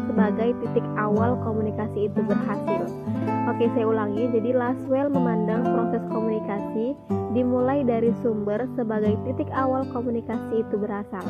sebagai 0.07 0.55
titik 0.63 0.87
awal 0.95 1.35
komunikasi 1.43 2.07
itu 2.07 2.23
berhasil. 2.23 2.87
Oke, 3.51 3.67
saya 3.75 3.91
ulangi. 3.91 4.31
Jadi 4.31 4.55
Laswell 4.55 5.11
memandang 5.11 5.67
proses 5.75 6.07
komunikasi 6.07 6.95
dimulai 7.35 7.83
dari 7.83 8.15
sumber 8.23 8.63
sebagai 8.79 9.19
titik 9.27 9.51
awal 9.51 9.83
komunikasi 9.91 10.63
itu 10.63 10.75
berasal. 10.79 11.27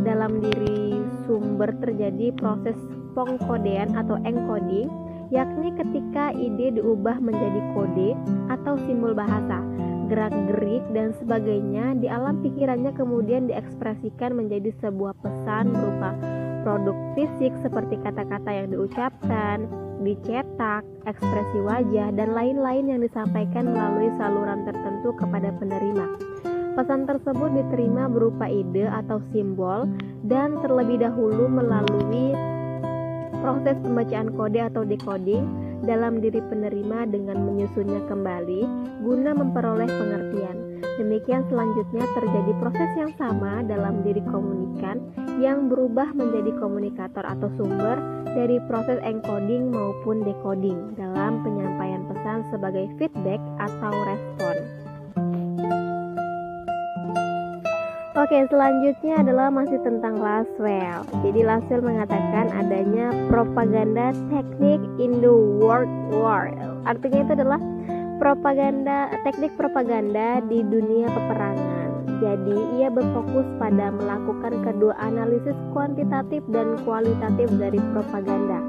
Dalam 0.00 0.40
diri 0.40 1.04
sumber 1.28 1.68
terjadi 1.84 2.32
proses 2.40 2.80
pengkodean 3.12 3.92
atau 3.92 4.16
encoding, 4.24 4.88
yakni 5.28 5.76
ketika 5.76 6.32
ide 6.32 6.80
diubah 6.80 7.20
menjadi 7.20 7.60
kode 7.76 8.16
atau 8.48 8.80
simbol 8.88 9.12
bahasa 9.12 9.60
gerak-gerik 10.08 10.84
dan 10.96 11.12
sebagainya 11.20 11.94
di 12.00 12.08
alam 12.08 12.40
pikirannya 12.40 12.96
kemudian 12.96 13.46
diekspresikan 13.46 14.34
menjadi 14.34 14.72
sebuah 14.80 15.14
pesan 15.20 15.70
berupa 15.70 16.10
produk 16.66 16.96
fisik 17.14 17.52
seperti 17.62 17.96
kata-kata 18.02 18.50
yang 18.50 18.68
diucapkan, 18.74 19.64
dicetak, 20.02 20.82
ekspresi 21.06 21.58
wajah, 21.62 22.12
dan 22.12 22.28
lain-lain 22.34 22.84
yang 22.90 23.00
disampaikan 23.00 23.72
melalui 23.72 24.10
saluran 24.18 24.66
tertentu 24.66 25.14
kepada 25.16 25.54
penerima. 25.56 26.06
Pesan 26.76 27.10
tersebut 27.10 27.50
diterima 27.58 28.06
berupa 28.06 28.46
ide 28.46 28.86
atau 28.86 29.18
simbol 29.34 29.90
dan 30.28 30.60
terlebih 30.62 31.02
dahulu 31.02 31.50
melalui 31.50 32.36
proses 33.42 33.74
pembacaan 33.82 34.30
kode 34.34 34.60
atau 34.62 34.82
decoding 34.86 35.67
dalam 35.84 36.18
diri 36.18 36.42
penerima 36.42 37.06
dengan 37.10 37.42
menyusunnya 37.44 38.06
kembali 38.10 38.62
guna 39.02 39.30
memperoleh 39.36 39.86
pengertian. 39.86 40.82
Demikian 40.98 41.46
selanjutnya 41.46 42.02
terjadi 42.14 42.52
proses 42.58 42.90
yang 42.98 43.12
sama 43.14 43.62
dalam 43.62 44.02
diri 44.02 44.22
komunikan 44.26 44.98
yang 45.38 45.70
berubah 45.70 46.10
menjadi 46.10 46.50
komunikator 46.58 47.22
atau 47.22 47.46
sumber 47.54 47.98
dari 48.34 48.58
proses 48.66 48.98
encoding 49.06 49.70
maupun 49.70 50.26
decoding 50.26 50.94
dalam 50.98 51.42
penyampaian 51.46 52.02
pesan 52.10 52.42
sebagai 52.50 52.90
feedback 52.98 53.38
atau 53.62 53.94
respon. 54.06 54.77
Oke, 58.28 58.44
selanjutnya 58.52 59.24
adalah 59.24 59.48
masih 59.48 59.80
tentang 59.80 60.20
Laswell. 60.20 61.00
Jadi 61.24 61.48
Laswell 61.48 61.80
mengatakan 61.80 62.52
adanya 62.52 63.08
propaganda 63.32 64.12
teknik 64.28 64.84
in 65.00 65.24
the 65.24 65.32
world 65.32 65.88
war. 66.12 66.52
Artinya 66.84 67.24
itu 67.24 67.32
adalah 67.40 67.56
propaganda 68.20 69.16
teknik 69.24 69.48
propaganda 69.56 70.44
di 70.44 70.60
dunia 70.60 71.08
peperangan. 71.08 71.88
Jadi 72.20 72.56
ia 72.76 72.92
berfokus 72.92 73.48
pada 73.56 73.96
melakukan 73.96 74.60
kedua 74.60 74.92
analisis 75.00 75.56
kuantitatif 75.72 76.44
dan 76.52 76.76
kualitatif 76.84 77.48
dari 77.56 77.80
propaganda. 77.96 78.60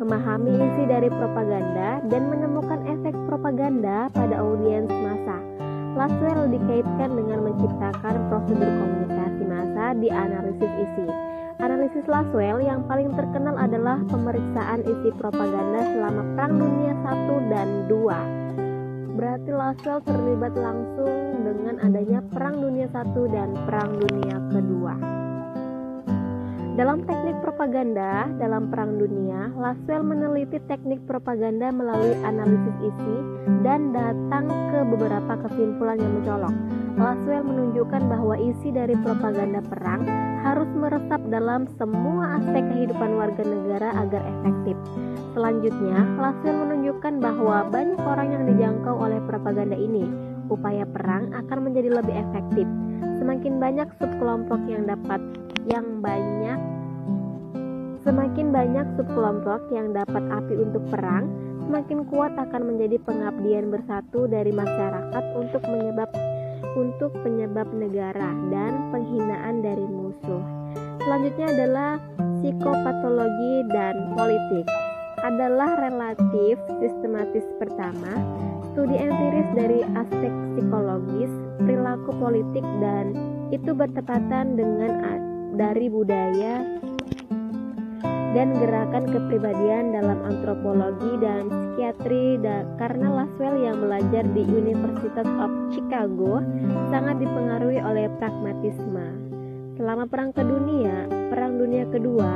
Memahami 0.00 0.56
isi 0.56 0.88
dari 0.88 1.12
propaganda 1.12 2.00
dan 2.08 2.32
menemukan 2.32 2.80
efek 2.88 3.12
propaganda 3.28 4.08
pada 4.16 4.40
audiens 4.40 4.88
massa 4.88 5.53
Laswell 5.94 6.50
dikaitkan 6.50 7.10
dengan 7.14 7.46
menciptakan 7.46 8.14
prosedur 8.26 8.66
komunikasi 8.66 9.42
massa 9.46 9.94
di 9.94 10.10
analisis 10.10 10.72
isi. 10.74 11.06
Analisis 11.62 12.02
Laswell 12.10 12.58
yang 12.66 12.82
paling 12.90 13.14
terkenal 13.14 13.54
adalah 13.54 14.02
pemeriksaan 14.10 14.82
isi 14.82 15.14
propaganda 15.14 15.86
selama 15.86 16.22
Perang 16.34 16.54
Dunia 16.58 16.92
I 16.98 17.38
dan 17.46 17.68
II. 17.86 18.10
Berarti 19.14 19.50
Laswell 19.54 20.02
terlibat 20.02 20.58
langsung 20.58 21.14
dengan 21.46 21.78
adanya 21.78 22.18
Perang 22.26 22.58
Dunia 22.58 22.90
I 22.90 23.22
dan 23.30 23.54
Perang 23.62 23.90
Dunia 23.94 24.36
Kedua. 24.50 25.13
Dalam 26.74 27.06
teknik 27.06 27.38
propaganda 27.38 28.26
dalam 28.34 28.66
Perang 28.66 28.98
Dunia, 28.98 29.46
Laswell 29.54 30.02
meneliti 30.02 30.58
teknik 30.66 30.98
propaganda 31.06 31.70
melalui 31.70 32.18
analisis 32.26 32.74
isi 32.82 33.16
dan 33.62 33.94
datang 33.94 34.50
ke 34.74 34.82
beberapa 34.82 35.38
kesimpulan 35.46 36.02
yang 36.02 36.18
mencolok. 36.18 36.50
Laswell 36.98 37.46
menunjukkan 37.46 38.10
bahwa 38.10 38.34
isi 38.42 38.74
dari 38.74 38.98
propaganda 39.06 39.62
perang 39.62 40.02
harus 40.42 40.66
meresap 40.74 41.22
dalam 41.30 41.70
semua 41.78 42.42
aspek 42.42 42.66
kehidupan 42.66 43.22
warga 43.22 43.46
negara 43.46 43.94
agar 43.94 44.26
efektif. 44.26 44.74
Selanjutnya, 45.30 46.02
Laswell 46.18 46.58
menunjukkan 46.58 47.22
bahwa 47.22 47.70
banyak 47.70 48.02
orang 48.02 48.28
yang 48.34 48.44
dijangkau 48.50 48.98
oleh 48.98 49.22
propaganda 49.30 49.78
ini. 49.78 50.33
Upaya 50.52 50.84
perang 50.84 51.32
akan 51.32 51.58
menjadi 51.70 51.94
lebih 51.94 52.14
efektif. 52.14 52.66
Semakin 53.20 53.56
banyak 53.62 53.88
subkelompok 53.96 54.60
yang 54.68 54.84
dapat 54.84 55.20
yang 55.64 56.04
banyak 56.04 56.58
Semakin 58.04 58.52
banyak 58.52 58.84
subkelompok 59.00 59.72
yang 59.72 59.96
dapat 59.96 60.20
api 60.28 60.60
untuk 60.60 60.84
perang, 60.92 61.24
semakin 61.64 62.04
kuat 62.12 62.36
akan 62.36 62.76
menjadi 62.76 63.00
pengabdian 63.00 63.72
bersatu 63.72 64.28
dari 64.28 64.52
masyarakat 64.52 65.24
untuk 65.32 65.64
menyebab 65.64 66.12
untuk 66.76 67.16
penyebab 67.24 67.64
negara 67.72 68.36
dan 68.52 68.92
penghinaan 68.92 69.64
dari 69.64 69.88
musuh. 69.88 70.44
Selanjutnya 71.00 71.48
adalah 71.48 71.90
psikopatologi 72.44 73.72
dan 73.72 74.12
politik. 74.12 74.68
Adalah 75.24 75.80
relatif 75.80 76.60
sistematis 76.84 77.48
pertama, 77.56 78.12
studi 78.74 78.98
empiris 78.98 79.48
dari 79.54 79.86
aspek 79.94 80.34
psikologis, 80.58 81.30
perilaku 81.62 82.10
politik 82.18 82.66
dan 82.82 83.14
itu 83.54 83.70
bertepatan 83.70 84.58
dengan 84.58 84.98
dari 85.54 85.86
budaya 85.86 86.82
dan 88.34 88.50
gerakan 88.58 89.06
kepribadian 89.14 89.94
dalam 89.94 90.18
antropologi 90.26 91.22
dan 91.22 91.46
psikiatri 91.46 92.42
dan 92.42 92.66
karena 92.74 93.22
Laswell 93.22 93.62
yang 93.62 93.78
belajar 93.78 94.26
di 94.34 94.42
University 94.42 95.22
of 95.22 95.54
Chicago 95.70 96.42
sangat 96.90 97.22
dipengaruhi 97.22 97.78
oleh 97.78 98.10
pragmatisme. 98.18 99.06
Selama 99.78 100.10
Perang 100.10 100.34
Kedunia, 100.34 101.06
Perang 101.30 101.62
Dunia 101.62 101.86
Kedua, 101.86 102.34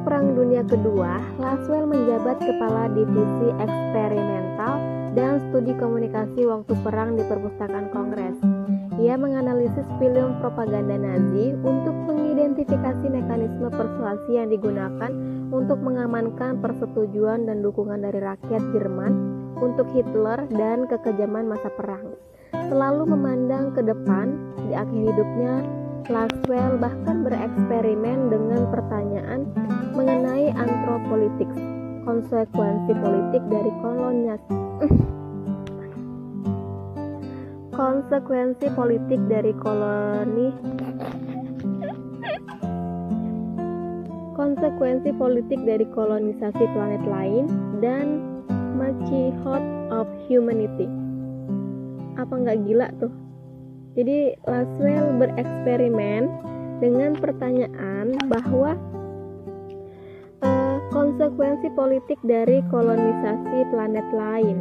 Perang 0.00 0.32
Dunia 0.32 0.64
Kedua, 0.64 1.20
Laswell 1.36 1.84
menjabat 1.84 2.40
kepala 2.40 2.88
divisi 2.96 3.52
eksperimental 3.60 4.80
dan 5.12 5.44
studi 5.48 5.76
komunikasi 5.76 6.48
waktu 6.48 6.72
perang 6.80 7.20
di 7.20 7.24
perpustakaan 7.28 7.92
Kongres. 7.92 8.40
Ia 8.96 9.20
menganalisis 9.20 9.84
film 10.00 10.40
propaganda 10.40 10.96
Nazi 10.96 11.52
untuk 11.60 11.92
mengidentifikasi 12.08 13.06
mekanisme 13.12 13.68
persuasi 13.68 14.40
yang 14.40 14.48
digunakan 14.48 15.12
untuk 15.52 15.76
mengamankan 15.84 16.60
persetujuan 16.64 17.44
dan 17.44 17.60
dukungan 17.60 18.00
dari 18.00 18.24
rakyat 18.24 18.62
Jerman 18.72 19.12
untuk 19.60 19.84
Hitler 19.92 20.48
dan 20.56 20.88
kekejaman 20.88 21.44
masa 21.44 21.68
perang. 21.76 22.16
Selalu 22.72 23.04
memandang 23.04 23.76
ke 23.76 23.84
depan, 23.84 24.32
di 24.64 24.72
akhir 24.72 25.00
hidupnya, 25.12 25.60
Laswell 26.10 26.74
bahkan 26.82 27.22
bereksperimen 27.22 28.34
dengan 28.34 28.66
pertanyaan 28.74 29.46
mengenai 29.94 30.50
antropolitik, 30.58 31.46
konsekuensi 32.02 32.92
politik 32.98 33.42
dari 33.46 33.70
kolonialisme 33.78 34.58
konsekuensi 37.80 38.68
politik 38.76 39.20
dari 39.24 39.56
koloni. 39.56 40.52
Konsekuensi 44.36 45.16
politik 45.16 45.60
dari 45.64 45.88
kolonisasi 45.88 46.64
planet 46.76 47.04
lain 47.08 47.44
dan 47.80 48.20
Machihot 48.76 49.64
of 49.88 50.08
Humanity. 50.28 50.88
Apa 52.20 52.34
nggak 52.36 52.68
gila 52.68 52.88
tuh 53.00 53.29
jadi 53.98 54.38
Laswell 54.46 55.18
bereksperimen 55.18 56.30
dengan 56.78 57.18
pertanyaan 57.18 58.14
bahwa 58.30 58.78
uh, 60.46 60.78
konsekuensi 60.94 61.68
politik 61.74 62.16
dari 62.22 62.62
kolonisasi 62.70 63.66
planet 63.74 64.06
lain. 64.14 64.58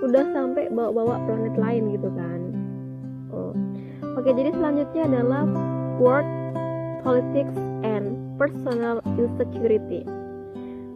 Udah 0.00 0.24
sampai 0.32 0.72
bawa-bawa 0.72 1.20
planet 1.28 1.54
lain 1.60 1.92
gitu 1.92 2.08
kan. 2.16 2.40
Oh. 3.30 3.54
oke 4.18 4.26
jadi 4.26 4.50
selanjutnya 4.56 5.06
adalah 5.06 5.46
world 6.02 6.26
politics 7.06 7.54
and 7.84 8.16
personal 8.40 9.04
insecurity. 9.20 10.02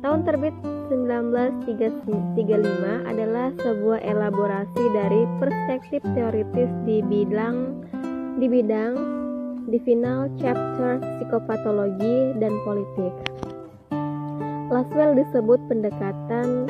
Tahun 0.00 0.20
terbit 0.24 0.56
1935 0.88 3.08
adalah 3.08 3.48
sebuah 3.60 4.00
elaborasi 4.04 4.84
dari 4.92 5.24
perspektif 5.40 6.00
teoritis 6.12 6.70
di 6.84 7.00
bidang 7.04 7.84
di 8.36 8.46
bidang 8.50 8.92
di 9.64 9.80
final 9.80 10.28
chapter 10.36 11.00
psikopatologi 11.16 12.36
dan 12.36 12.52
politik. 12.68 13.14
Laswell 14.68 15.16
disebut 15.16 15.60
pendekatan 15.70 16.68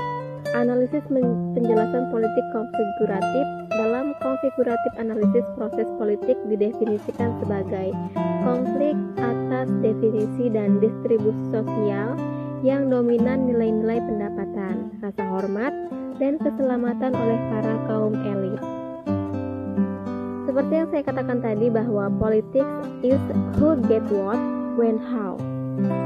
Analisis 0.55 1.03
penjelasan 1.11 2.15
politik 2.15 2.47
konfiguratif 2.55 3.47
dalam 3.75 4.15
konfiguratif 4.23 4.93
analisis 5.03 5.43
proses 5.59 5.89
politik 5.99 6.39
didefinisikan 6.47 7.35
sebagai 7.43 7.91
konflik 8.47 8.95
atas 9.19 9.67
definisi 9.83 10.47
dan 10.55 10.79
distribusi 10.79 11.43
sosial 11.51 12.15
yang 12.65 12.89
dominan 12.89 13.45
nilai-nilai 13.45 14.01
pendapatan, 14.01 14.97
rasa 15.05 15.23
hormat, 15.29 15.71
dan 16.17 16.41
keselamatan 16.41 17.13
oleh 17.13 17.39
para 17.53 17.75
kaum 17.85 18.17
elit. 18.25 18.63
Seperti 20.49 20.73
yang 20.73 20.89
saya 20.89 21.03
katakan 21.05 21.45
tadi 21.45 21.69
bahwa 21.69 22.09
politics 22.17 22.75
is 23.05 23.21
who 23.61 23.77
get 23.85 24.01
what, 24.09 24.41
when, 24.81 24.97
how. 24.97 25.37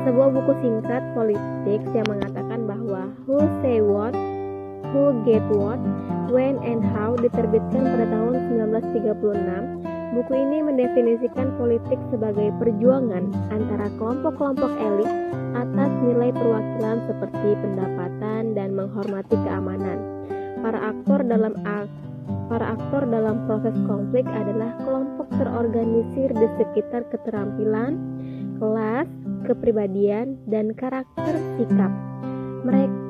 Sebuah 0.02 0.34
buku 0.34 0.52
singkat 0.58 1.02
politik 1.14 1.80
yang 1.94 2.06
mengatakan 2.10 2.66
bahwa 2.66 3.06
who 3.28 3.38
say 3.62 3.78
what, 3.78 4.16
Who 4.92 5.20
Get 5.28 5.44
What, 5.52 5.76
When 6.32 6.56
and 6.64 6.80
How 6.80 7.12
diterbitkan 7.20 7.82
pada 7.84 8.08
tahun 8.08 8.32
1936. 8.56 9.97
Buku 10.08 10.32
ini 10.32 10.64
mendefinisikan 10.64 11.52
politik 11.60 12.00
sebagai 12.08 12.48
perjuangan 12.56 13.28
antara 13.52 13.92
kelompok-kelompok 14.00 14.72
elit 14.80 15.12
atas 15.52 15.92
nilai 16.00 16.32
perwakilan 16.32 16.98
seperti 17.04 17.48
pendapatan 17.60 18.56
dan 18.56 18.72
menghormati 18.72 19.36
keamanan. 19.36 20.00
Para 20.64 20.96
aktor 20.96 21.20
dalam 21.28 21.52
para 22.48 22.72
aktor 22.72 23.04
dalam 23.04 23.44
proses 23.44 23.76
konflik 23.84 24.24
adalah 24.32 24.72
kelompok 24.80 25.28
terorganisir 25.36 26.32
di 26.32 26.48
sekitar 26.56 27.04
keterampilan, 27.12 28.00
kelas, 28.56 29.08
kepribadian, 29.44 30.40
dan 30.48 30.72
karakter 30.72 31.36
sikap. 31.60 31.92
Mereka 32.64 33.07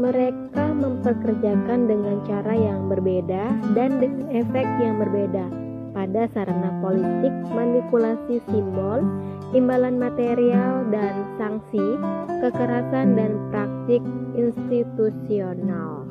mereka 0.00 0.64
memperkerjakan 0.72 1.84
dengan 1.84 2.24
cara 2.24 2.56
yang 2.56 2.88
berbeda 2.88 3.52
dan 3.76 4.00
dengan 4.00 4.32
efek 4.32 4.64
yang 4.80 4.96
berbeda 4.96 5.44
pada 5.92 6.24
sarana 6.32 6.72
politik, 6.80 7.34
manipulasi 7.52 8.40
simbol, 8.48 9.04
imbalan 9.52 10.00
material 10.00 10.88
dan 10.88 11.12
sanksi, 11.36 12.00
kekerasan 12.40 13.18
dan 13.18 13.36
praktik 13.52 14.00
institusional. 14.38 16.08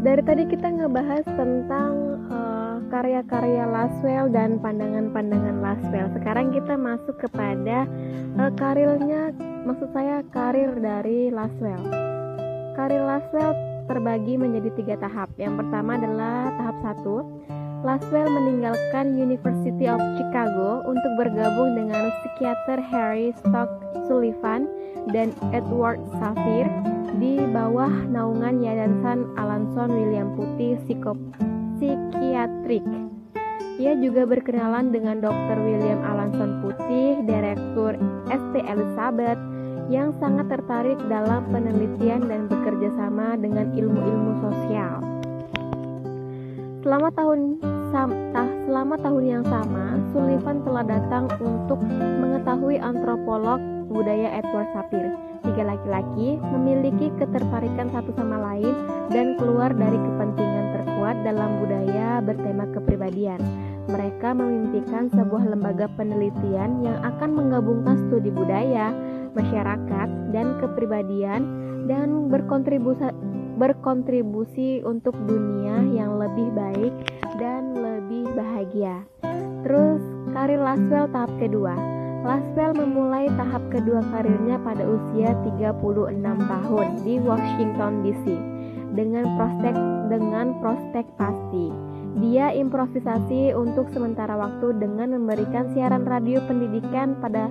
Dari 0.00 0.22
tadi 0.24 0.48
kita 0.48 0.68
ngebahas 0.80 1.24
tentang 1.36 1.92
uh, 2.32 2.80
karya-karya 2.88 3.68
Laswell 3.68 4.32
dan 4.32 4.56
pandangan-pandangan 4.56 5.60
Laswell. 5.60 6.08
Sekarang 6.16 6.56
kita 6.56 6.72
masuk 6.78 7.20
kepada 7.20 7.84
uh, 8.40 8.52
karirnya, 8.56 9.36
maksud 9.68 9.92
saya 9.92 10.24
karir 10.32 10.72
dari 10.80 11.28
Laswell. 11.28 12.09
Karir 12.80 13.04
Laswell 13.04 13.52
terbagi 13.92 14.40
menjadi 14.40 14.72
tiga 14.72 14.96
tahap. 15.04 15.28
Yang 15.36 15.60
pertama 15.60 16.00
adalah 16.00 16.48
tahap 16.56 16.76
satu. 16.80 17.28
Laswell 17.84 18.32
meninggalkan 18.32 19.20
University 19.20 19.84
of 19.84 20.00
Chicago 20.16 20.80
untuk 20.88 21.12
bergabung 21.20 21.76
dengan 21.76 22.08
psikiater 22.08 22.80
Harry 22.80 23.36
Stock 23.36 23.68
Sullivan 24.08 24.64
dan 25.12 25.36
Edward 25.52 26.00
Safir 26.24 26.72
di 27.20 27.44
bawah 27.52 27.92
naungan 28.08 28.64
Yayasan 28.64 29.28
Alanson 29.36 29.92
William 29.92 30.32
Putih 30.32 30.80
Psikiatrik. 31.76 32.84
Ia 33.76 33.92
juga 34.00 34.24
berkenalan 34.24 34.88
dengan 34.88 35.20
Dr. 35.20 35.60
William 35.60 36.00
Alanson 36.00 36.64
Putih, 36.64 37.28
Direktur 37.28 38.00
ST 38.32 38.54
Elizabeth, 38.64 39.49
yang 39.90 40.14
sangat 40.22 40.46
tertarik 40.46 40.96
dalam 41.10 41.50
penelitian 41.50 42.30
dan 42.30 42.46
bekerja 42.46 42.94
sama 42.94 43.34
dengan 43.34 43.74
ilmu-ilmu 43.74 44.32
sosial. 44.38 45.02
Selama 46.86 47.10
tahun 47.12 47.40
selama 48.70 48.94
tahun 49.02 49.24
yang 49.26 49.44
sama, 49.50 49.98
Sullivan 50.14 50.62
telah 50.62 50.86
datang 50.86 51.26
untuk 51.42 51.82
mengetahui 52.22 52.78
antropolog 52.78 53.58
budaya 53.90 54.38
Edward 54.38 54.70
Sapir. 54.70 55.10
Tiga 55.42 55.66
laki-laki 55.66 56.38
memiliki 56.38 57.10
ketertarikan 57.18 57.90
satu 57.90 58.14
sama 58.14 58.38
lain 58.38 58.70
dan 59.10 59.34
keluar 59.42 59.74
dari 59.74 59.98
kepentingan 59.98 60.66
terkuat 60.78 61.16
dalam 61.26 61.58
budaya 61.58 62.22
bertema 62.22 62.70
kepribadian. 62.70 63.42
Mereka 63.90 64.38
memimpikan 64.38 65.10
sebuah 65.10 65.50
lembaga 65.50 65.90
penelitian 65.98 66.86
yang 66.86 66.98
akan 67.02 67.34
menggabungkan 67.34 67.98
studi 68.06 68.30
budaya, 68.30 68.94
masyarakat, 69.34 70.08
dan 70.30 70.58
kepribadian 70.62 71.42
dan 71.90 72.30
berkontribusi 72.30 73.10
berkontribusi 73.60 74.80
untuk 74.88 75.12
dunia 75.28 75.84
yang 75.92 76.16
lebih 76.16 76.48
baik 76.56 76.94
dan 77.36 77.76
lebih 77.76 78.24
bahagia. 78.32 79.04
Terus 79.60 80.00
karir 80.32 80.60
Laswell 80.64 81.12
tahap 81.12 81.32
kedua. 81.36 81.76
Laswell 82.24 82.72
memulai 82.72 83.28
tahap 83.36 83.60
kedua 83.68 84.00
karirnya 84.12 84.56
pada 84.64 84.84
usia 84.84 85.36
36 85.44 86.24
tahun 86.24 86.86
di 87.04 87.14
Washington 87.20 87.92
DC 88.00 88.24
dengan 88.96 89.24
prospek 89.36 89.74
dengan 90.08 90.46
prospek 90.64 91.04
pasti. 91.20 91.90
Dia 92.18 92.50
improvisasi 92.50 93.54
untuk 93.54 93.86
sementara 93.94 94.34
waktu 94.34 94.74
dengan 94.82 95.14
memberikan 95.14 95.70
siaran 95.70 96.02
radio 96.02 96.42
pendidikan 96.42 97.14
pada 97.22 97.46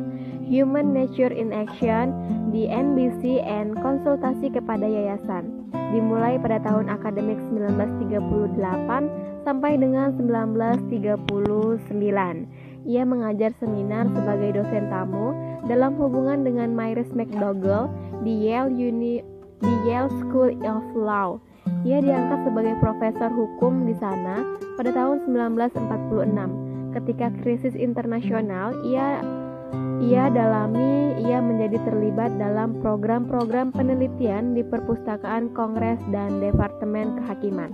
Human 0.50 0.92
Nature 0.98 1.30
in 1.30 1.54
Action 1.54 2.10
di 2.50 2.66
NBC 2.66 3.46
and 3.46 3.78
konsultasi 3.78 4.50
kepada 4.50 4.82
yayasan. 4.82 5.70
Dimulai 5.94 6.42
pada 6.42 6.58
tahun 6.66 6.90
akademik 6.90 7.38
1938 7.54 8.58
sampai 9.46 9.78
dengan 9.78 10.18
1939. 10.18 11.30
Ia 12.90 13.04
mengajar 13.06 13.54
seminar 13.62 14.10
sebagai 14.10 14.58
dosen 14.58 14.90
tamu 14.90 15.38
dalam 15.70 15.94
hubungan 16.02 16.42
dengan 16.42 16.74
Myris 16.74 17.14
McDougall 17.14 17.94
di 18.26 18.50
Yale 18.50 18.74
Uni 18.74 19.22
di 19.62 19.74
Yale 19.86 20.10
School 20.18 20.58
of 20.66 20.82
Law 20.98 21.38
ia 21.88 22.04
diangkat 22.04 22.44
sebagai 22.44 22.76
profesor 22.84 23.32
hukum 23.32 23.88
di 23.88 23.96
sana 24.04 24.44
pada 24.76 24.92
tahun 24.92 25.24
1946. 25.32 26.92
Ketika 26.92 27.32
krisis 27.40 27.72
internasional, 27.78 28.76
ia 28.84 29.24
ia 30.00 30.32
dalami, 30.32 31.20
ia 31.28 31.44
menjadi 31.44 31.76
terlibat 31.84 32.32
dalam 32.40 32.80
program-program 32.80 33.76
penelitian 33.76 34.56
di 34.56 34.64
perpustakaan 34.64 35.52
Kongres 35.52 36.00
dan 36.16 36.40
Departemen 36.40 37.20
Kehakiman. 37.20 37.72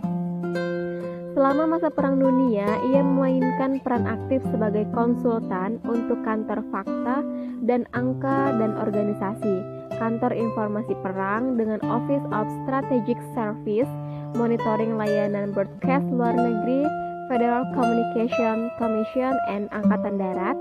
Selama 1.36 1.78
masa 1.78 1.92
Perang 1.92 2.16
Dunia, 2.18 2.66
ia 2.90 3.04
memainkan 3.04 3.84
peran 3.84 4.08
aktif 4.08 4.40
sebagai 4.50 4.88
konsultan 4.96 5.84
untuk 5.84 6.18
kantor 6.24 6.64
fakta 6.72 7.22
dan 7.68 7.84
angka 7.92 8.56
dan 8.56 8.72
organisasi, 8.80 9.62
kantor 10.00 10.32
informasi 10.32 10.96
perang 11.04 11.60
dengan 11.60 11.84
Office 11.86 12.24
of 12.32 12.48
Strategic 12.64 13.20
Service, 13.36 13.92
monitoring 14.40 14.96
layanan 14.96 15.52
broadcast 15.52 16.08
luar 16.08 16.34
negeri, 16.40 16.88
Federal 17.28 17.68
Communication 17.76 18.72
Commission, 18.80 19.36
and 19.52 19.68
Angkatan 19.76 20.16
Darat. 20.16 20.56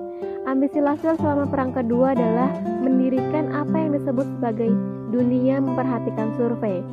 Ambisi 0.44 0.76
Laswell 0.76 1.16
selama 1.16 1.48
Perang 1.48 1.72
Kedua 1.72 2.12
adalah 2.12 2.52
mendirikan 2.84 3.48
apa 3.56 3.74
yang 3.80 3.96
disebut 3.96 4.28
sebagai 4.36 4.68
dunia 5.08 5.56
memperhatikan 5.56 6.36
survei 6.36 6.84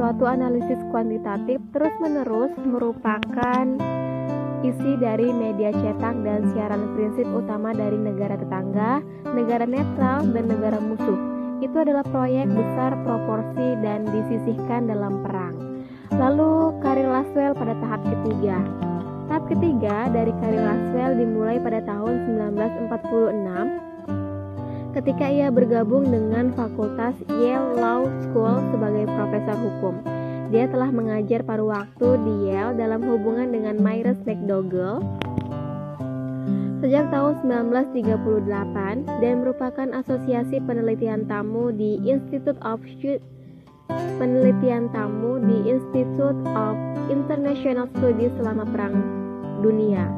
Suatu 0.00 0.24
analisis 0.24 0.80
kuantitatif 0.88 1.60
terus-menerus 1.76 2.56
merupakan 2.64 3.64
isi 4.64 4.92
dari 4.96 5.28
media 5.28 5.76
cetak 5.76 6.16
dan 6.24 6.40
siaran 6.56 6.96
prinsip 6.96 7.28
utama 7.28 7.76
dari 7.76 8.00
negara 8.00 8.36
tetangga, 8.40 9.04
negara 9.36 9.68
netral, 9.68 10.24
dan 10.32 10.48
negara 10.48 10.80
musuh. 10.80 11.20
Itu 11.60 11.84
adalah 11.84 12.04
proyek 12.08 12.48
besar 12.48 12.96
proporsi 13.04 13.76
dan 13.84 14.08
disisihkan 14.08 14.88
dalam 14.88 15.20
perang. 15.20 15.84
Lalu 16.16 16.80
karir 16.80 17.08
Laswell 17.08 17.52
pada 17.52 17.76
tahap 17.76 18.00
ketiga. 18.08 18.89
Tahap 19.30 19.46
ketiga 19.46 20.10
dari 20.10 20.34
karir 20.42 20.58
Laswell 20.58 21.14
dimulai 21.14 21.62
pada 21.62 21.78
tahun 21.86 22.34
1946 22.50 24.98
ketika 24.98 25.30
ia 25.30 25.54
bergabung 25.54 26.10
dengan 26.10 26.50
Fakultas 26.50 27.14
Yale 27.38 27.78
Law 27.78 28.10
School 28.26 28.58
sebagai 28.74 29.06
profesor 29.06 29.54
hukum. 29.54 30.02
Dia 30.50 30.66
telah 30.66 30.90
mengajar 30.90 31.46
paruh 31.46 31.70
waktu 31.70 32.18
di 32.26 32.50
Yale 32.50 32.74
dalam 32.74 33.06
hubungan 33.06 33.54
dengan 33.54 33.78
Myers 33.78 34.18
McDougall 34.26 34.98
sejak 36.82 37.06
tahun 37.14 37.38
1938 37.70 38.50
dan 39.22 39.46
merupakan 39.46 39.94
asosiasi 39.94 40.58
penelitian 40.66 41.30
tamu 41.30 41.70
di 41.70 42.02
Institute 42.02 42.58
of 42.66 42.82
penelitian 44.18 44.90
tamu 44.90 45.38
di 45.38 45.70
Institute 45.70 46.42
of 46.50 46.74
International 47.06 47.86
Studies 47.94 48.34
selama 48.34 48.66
Perang 48.66 49.19
Dunia. 49.60 50.08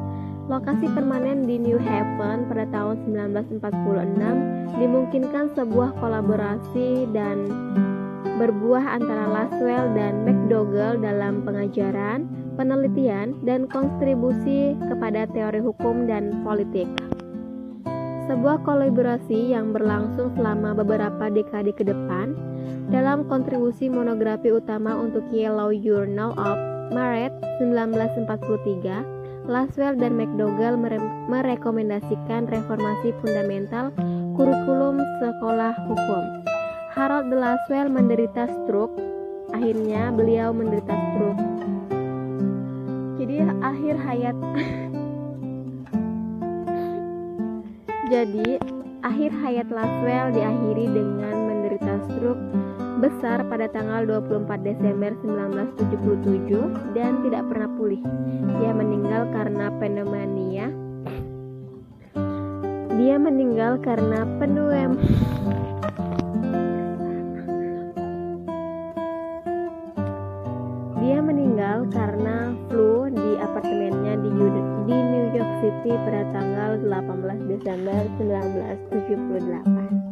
Lokasi 0.51 0.91
permanen 0.91 1.47
di 1.47 1.55
New 1.55 1.79
Haven 1.79 2.51
pada 2.51 2.67
tahun 2.67 3.07
1946 3.07 4.75
dimungkinkan 4.75 5.55
sebuah 5.55 5.95
kolaborasi 6.03 7.07
dan 7.15 7.47
berbuah 8.35 8.99
antara 8.99 9.29
Laswell 9.29 9.93
dan 9.95 10.27
McDougall 10.27 10.99
dalam 10.99 11.47
pengajaran, 11.47 12.27
penelitian, 12.59 13.39
dan 13.47 13.69
kontribusi 13.71 14.75
kepada 14.83 15.29
teori 15.31 15.63
hukum 15.63 16.11
dan 16.11 16.43
politik. 16.43 16.91
Sebuah 18.27 18.63
kolaborasi 18.67 19.51
yang 19.55 19.71
berlangsung 19.75 20.31
selama 20.35 20.75
beberapa 20.75 21.31
dekade 21.31 21.75
ke 21.75 21.87
depan 21.87 22.35
dalam 22.91 23.27
kontribusi 23.31 23.87
monografi 23.87 24.51
utama 24.51 24.95
untuk 24.95 25.23
Yellow 25.31 25.71
Journal 25.71 26.35
of 26.35 26.57
Maret 26.91 27.31
1943 27.63 29.12
Laswell 29.43 29.99
dan 29.99 30.15
McDougall 30.15 30.79
mere 30.79 30.95
merekomendasikan 31.27 32.47
reformasi 32.47 33.11
fundamental 33.19 33.91
kurikulum 34.39 35.03
sekolah 35.19 35.75
hukum. 35.83 36.23
Harold 36.95 37.27
de 37.27 37.35
Laswell 37.35 37.91
menderita 37.91 38.47
stroke. 38.47 38.95
Akhirnya 39.51 40.15
beliau 40.15 40.55
menderita 40.55 40.95
stroke. 40.95 41.43
Jadi 43.19 43.43
akhir 43.59 43.95
hayat 43.99 44.37
Jadi 48.13 48.47
akhir 49.03 49.31
hayat 49.43 49.67
Laswell 49.67 50.31
diakhiri 50.31 50.87
dengan 50.87 51.35
menderita 51.51 51.99
stroke 52.07 52.43
besar 53.03 53.43
pada 53.51 53.67
tanggal 53.67 54.07
24 54.07 54.63
Desember 54.63 55.11
1977 55.27 56.95
dan 56.95 57.19
tidak 57.27 57.43
pernah 57.51 57.67
pulih. 57.75 57.99
Dia 58.63 58.71
meninggal 58.71 59.27
karena 59.35 59.67
pneumonia. 59.75 60.71
Dia 62.95 63.19
meninggal 63.19 63.83
karena 63.83 64.23
pneumonia. 64.39 65.11
Dia 71.03 71.19
meninggal 71.19 71.91
karena 71.91 72.55
flu 72.71 73.11
di 73.11 73.35
apartemennya 73.43 74.15
di, 74.23 74.31
di 74.87 74.95
New 74.95 75.25
York 75.35 75.51
City 75.59 75.91
pada 76.07 76.23
tanggal 76.31 76.79
18 76.79 77.51
Desember 77.51 78.07
1978. 78.23 80.02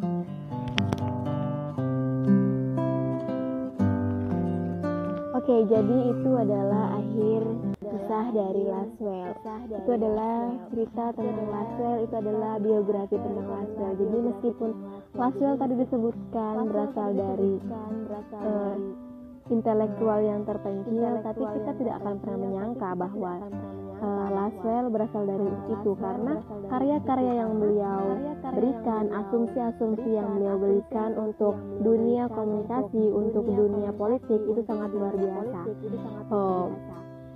Oke, 5.41 5.57
jadi 5.73 5.97
itu 6.13 6.31
adalah 6.37 7.01
akhir 7.01 7.41
kisah 7.81 8.25
dari 8.29 8.61
Laswell. 8.61 9.33
Itu 9.73 9.89
adalah 9.89 10.53
cerita 10.69 11.05
tentang 11.17 11.49
Laswell, 11.49 11.97
itu 12.05 12.13
adalah 12.13 12.53
biografi 12.61 13.17
tentang 13.17 13.49
Laswell. 13.49 13.93
Jadi 13.97 14.17
meskipun 14.21 14.69
Laswell 15.17 15.57
tadi 15.57 15.73
disebutkan 15.81 16.55
berasal 16.69 17.09
dari 17.17 17.53
uh, 18.37 18.75
intelektual 19.49 20.19
yang 20.21 20.45
terpencil, 20.45 21.09
tapi 21.25 21.43
kita 21.57 21.71
tidak 21.73 21.95
akan 22.05 22.13
pernah 22.21 22.37
menyangka 22.37 22.89
bahwa 22.93 23.33
uh, 24.01 24.27
Laswell 24.33 24.89
berasal 24.89 25.23
dari 25.29 25.47
itu 25.69 25.91
karena 26.01 26.33
karya-karya 26.67 27.33
yang 27.45 27.53
beliau 27.61 28.03
berikan, 28.51 29.03
asumsi-asumsi 29.13 30.09
yang 30.17 30.27
beliau 30.35 30.57
berikan 30.57 31.15
untuk 31.15 31.55
dunia 31.79 32.27
komunikasi, 32.27 33.03
untuk 33.13 33.45
dunia 33.47 33.93
politik 33.95 34.41
itu 34.41 34.61
sangat 34.65 34.89
luar 34.91 35.13
biasa. 35.15 35.61
Oh, 36.33 36.73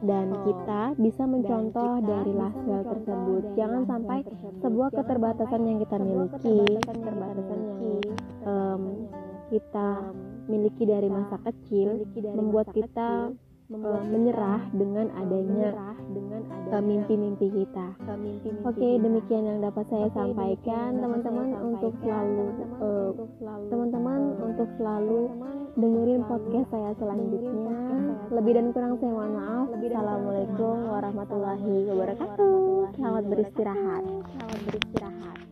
dan 0.04 0.28
kita 0.44 0.82
bisa 1.00 1.24
mencontoh 1.24 2.04
dari 2.04 2.34
Laswell 2.36 2.84
tersebut. 2.84 3.44
Jangan 3.56 3.82
sampai 3.88 4.20
sebuah 4.60 4.90
keterbatasan 4.92 5.62
yang 5.64 5.78
kita 5.82 5.98
miliki, 6.02 6.58
keterbatasan 6.84 7.60
yang 7.64 8.02
um, 8.44 8.82
kita 9.50 9.90
miliki 10.46 10.84
dari 10.86 11.10
masa 11.10 11.38
kecil, 11.48 12.06
membuat 12.18 12.70
kita 12.74 13.34
uh, 13.72 14.04
menyerah 14.06 14.62
dengan 14.76 15.08
adanya 15.18 15.70
uh, 16.74 16.84
mimpi-mimpi 16.84 17.48
kita. 17.50 17.88
Oke, 18.66 18.78
okay, 18.78 18.94
demikian 19.02 19.44
yang 19.46 19.60
dapat 19.64 19.86
saya 19.90 20.08
sampaikan, 20.14 21.02
teman-teman 21.02 21.48
untuk 21.64 21.94
selalu 22.04 22.46
uh, 22.82 23.12
teman-teman 23.70 24.22
untuk 24.42 24.70
selalu 24.78 25.34
dengerin 25.76 26.22
podcast 26.30 26.68
saya 26.70 26.92
selanjutnya. 27.02 27.78
Lebih 28.34 28.52
dan 28.58 28.68
kurang 28.74 28.94
saya 28.98 29.12
mohon 29.12 29.34
maaf. 29.38 29.68
Assalamualaikum 29.76 30.76
warahmatullahi 30.90 31.76
wabarakatuh. 31.94 32.58
Selamat 32.98 33.24
beristirahat. 33.30 34.04
Selamat 34.34 34.60
beristirahat. 34.66 35.45